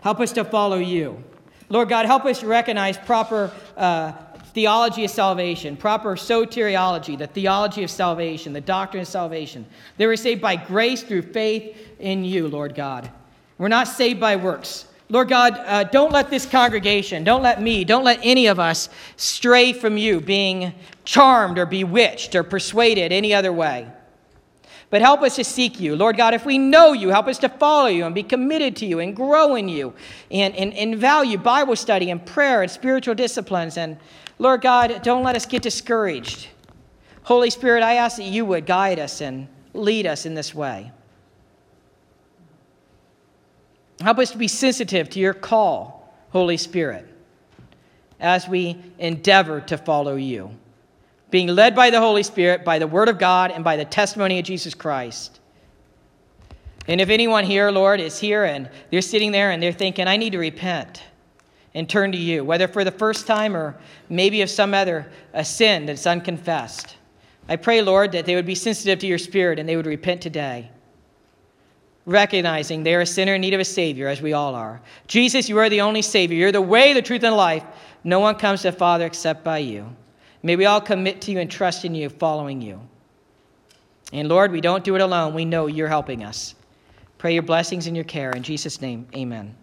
Help 0.01 0.21
us 0.21 0.33
to 0.33 0.45
follow 0.45 0.79
you. 0.79 1.23
Lord 1.69 1.89
God, 1.89 2.07
help 2.07 2.25
us 2.25 2.41
to 2.41 2.47
recognize 2.47 2.99
proper 2.99 3.51
uh, 3.77 4.13
theology 4.53 5.05
of 5.05 5.11
salvation, 5.11 5.77
proper 5.77 6.15
soteriology, 6.15 7.19
the 7.19 7.27
theology 7.27 7.83
of 7.83 7.91
salvation, 7.91 8.53
the 8.53 8.61
doctrine 8.61 9.01
of 9.03 9.09
salvation. 9.09 9.67
They 9.97 10.07
were 10.07 10.17
saved 10.17 10.41
by 10.41 10.57
grace 10.57 11.03
through 11.03 11.23
faith 11.23 11.77
in 11.99 12.25
you, 12.25 12.49
Lord 12.49 12.75
God. 12.75 13.11
We're 13.59 13.69
not 13.69 13.89
saved 13.89 14.21
by 14.21 14.37
works. 14.37 14.87
Lord 15.11 15.29
God, 15.29 15.55
uh, 15.67 15.85
don't 15.85 16.13
let 16.13 16.31
this 16.31 16.47
congregation, 16.47 17.25
don't 17.25 17.43
let 17.43 17.61
me, 17.61 17.85
don't 17.85 18.05
let 18.05 18.21
any 18.23 18.47
of 18.47 18.59
us 18.59 18.89
stray 19.17 19.73
from 19.73 19.99
you, 19.99 20.21
being 20.21 20.75
charmed 21.05 21.59
or 21.59 21.67
bewitched 21.67 22.35
or 22.35 22.43
persuaded 22.43 23.13
any 23.13 23.35
other 23.35 23.53
way. 23.53 23.87
But 24.91 25.03
help 25.03 25.23
us 25.23 25.37
to 25.37 25.45
seek 25.45 25.81
you. 25.81 25.97
Lord 25.97 26.17
God, 26.17 26.35
if 26.35 26.47
we 26.47 26.57
know 26.57 26.93
you, 26.93 27.09
help 27.09 27.27
us 27.27 27.39
to 27.39 27.49
follow 27.49 27.89
you 27.89 28.07
and 28.07 28.15
be 28.15 28.23
committed 28.23 28.77
to 28.77 28.87
you 28.87 29.01
and 29.01 29.15
grow 29.15 29.57
in 29.57 29.69
you 29.69 29.93
and, 30.31 30.55
and, 30.55 30.73
and 30.73 30.97
value 30.97 31.37
Bible 31.37 31.77
study 31.77 32.11
and 32.11 32.25
prayer 32.25 32.63
and 32.63 32.71
spiritual 32.71 33.15
disciplines. 33.15 33.77
And 33.77 33.99
Lord 34.39 34.63
God, 34.63 35.03
don't 35.03 35.25
let 35.25 35.37
us 35.37 35.47
get 35.47 35.63
discouraged. 35.63 36.49
Holy 37.25 37.51
Spirit, 37.51 37.83
I 37.83 37.95
ask 37.95 38.19
that 38.19 38.25
you 38.25 38.45
would 38.45 38.67
guide 38.67 38.99
us 38.99 39.21
and 39.21 39.49
lead 39.73 40.07
us 40.07 40.27
in 40.27 40.35
this 40.35 40.55
way. 40.55 40.93
Help 44.01 44.19
us 44.19 44.31
to 44.33 44.39
be 44.39 44.49
sensitive 44.49 45.09
to 45.11 45.21
your 45.21 45.35
call, 45.35 46.13
Holy 46.31 46.57
Spirit, 46.57 47.07
as 48.19 48.49
we 48.49 48.77
endeavor 48.99 49.61
to 49.63 49.79
follow 49.79 50.17
you, 50.17 50.51
being 51.31 51.49
led 51.49 51.75
by 51.77 51.91
the 51.91 52.01
Holy 52.01 52.23
Spirit, 52.23 52.65
by 52.65 52.79
the 52.79 52.87
Word 52.87 53.09
of 53.09 53.19
God, 53.19 53.51
and 53.51 53.63
by 53.63 53.77
the 53.77 53.85
testimony 53.85 54.39
of 54.39 54.45
Jesus 54.45 54.75
Christ. 54.75 55.41
And 56.87 57.01
if 57.01 57.09
anyone 57.09 57.45
here, 57.45 57.71
Lord, 57.71 58.01
is 58.01 58.19
here 58.19 58.45
and 58.45 58.69
they're 58.91 59.01
sitting 59.01 59.33
there 59.33 59.51
and 59.51 59.63
they're 59.63 59.73
thinking, 59.73 60.07
I 60.07 60.17
need 60.17 60.33
to 60.33 60.39
repent 60.39 61.03
and 61.73 61.89
turn 61.89 62.13
to 62.13 62.19
you, 62.19 62.45
whether 62.45 62.69
for 62.69 62.85
the 62.85 62.91
first 62.91 63.27
time 63.27 63.57
or 63.57 63.77
maybe 64.09 64.43
of 64.43 64.51
some 64.51 64.75
other 64.75 65.11
sin 65.43 65.87
that's 65.87 66.07
unconfessed. 66.07 66.97
I 67.49 67.57
pray, 67.57 67.81
Lord, 67.81 68.13
that 68.13 68.27
they 68.27 68.35
would 68.35 68.47
be 68.47 68.55
sensitive 68.55 68.99
to 69.01 69.07
your 69.07 69.19
spirit 69.19 69.59
and 69.59 69.69
they 69.69 69.77
would 69.77 69.87
repent 69.87 70.21
today 70.21 70.71
recognizing 72.07 72.83
they 72.83 72.95
are 72.95 73.01
a 73.01 73.07
sinner 73.07 73.35
in 73.35 73.41
need 73.41 73.55
of 73.55 73.61
a 73.61 73.65
Savior, 73.65 74.09
as 74.09 74.21
we 74.21 74.33
all 74.33 74.55
are. 74.55 74.81
Jesus, 75.07 75.49
you 75.49 75.59
are 75.59 75.71
the 75.71 75.81
only 75.81 76.03
Savior. 76.03 76.37
You're 76.37 76.53
the 76.53 76.61
way, 76.61 76.93
the 76.93 77.03
truth, 77.03 77.23
and 77.25 77.37
life. 77.37 77.65
No 78.03 78.21
one 78.21 78.35
comes 78.35 78.63
to 78.63 78.71
the 78.71 78.77
Father 78.77 79.07
except 79.07 79.43
by 79.43 79.59
you. 79.59 79.95
May 80.43 80.57
we 80.57 80.67
all 80.67 80.81
commit 80.81 81.23
to 81.23 81.33
you 81.33 81.41
and 81.41 81.51
trust 81.51 81.85
in 81.85 81.95
you, 81.95 82.11
following 82.11 82.61
you. 82.61 82.81
And 84.13 84.29
Lord, 84.29 84.53
we 84.53 84.61
don't 84.61 84.85
do 84.85 84.95
it 84.95 85.01
alone. 85.01 85.35
We 85.35 85.47
know 85.47 85.67
you're 85.67 85.89
helping 85.89 86.23
us. 86.23 86.55
Pray 87.17 87.33
your 87.33 87.43
blessings 87.43 87.87
and 87.87 87.97
your 87.97 88.05
care. 88.05 88.33
In 88.33 88.43
Jesus' 88.43 88.83
name, 88.83 89.07
amen. 89.17 89.57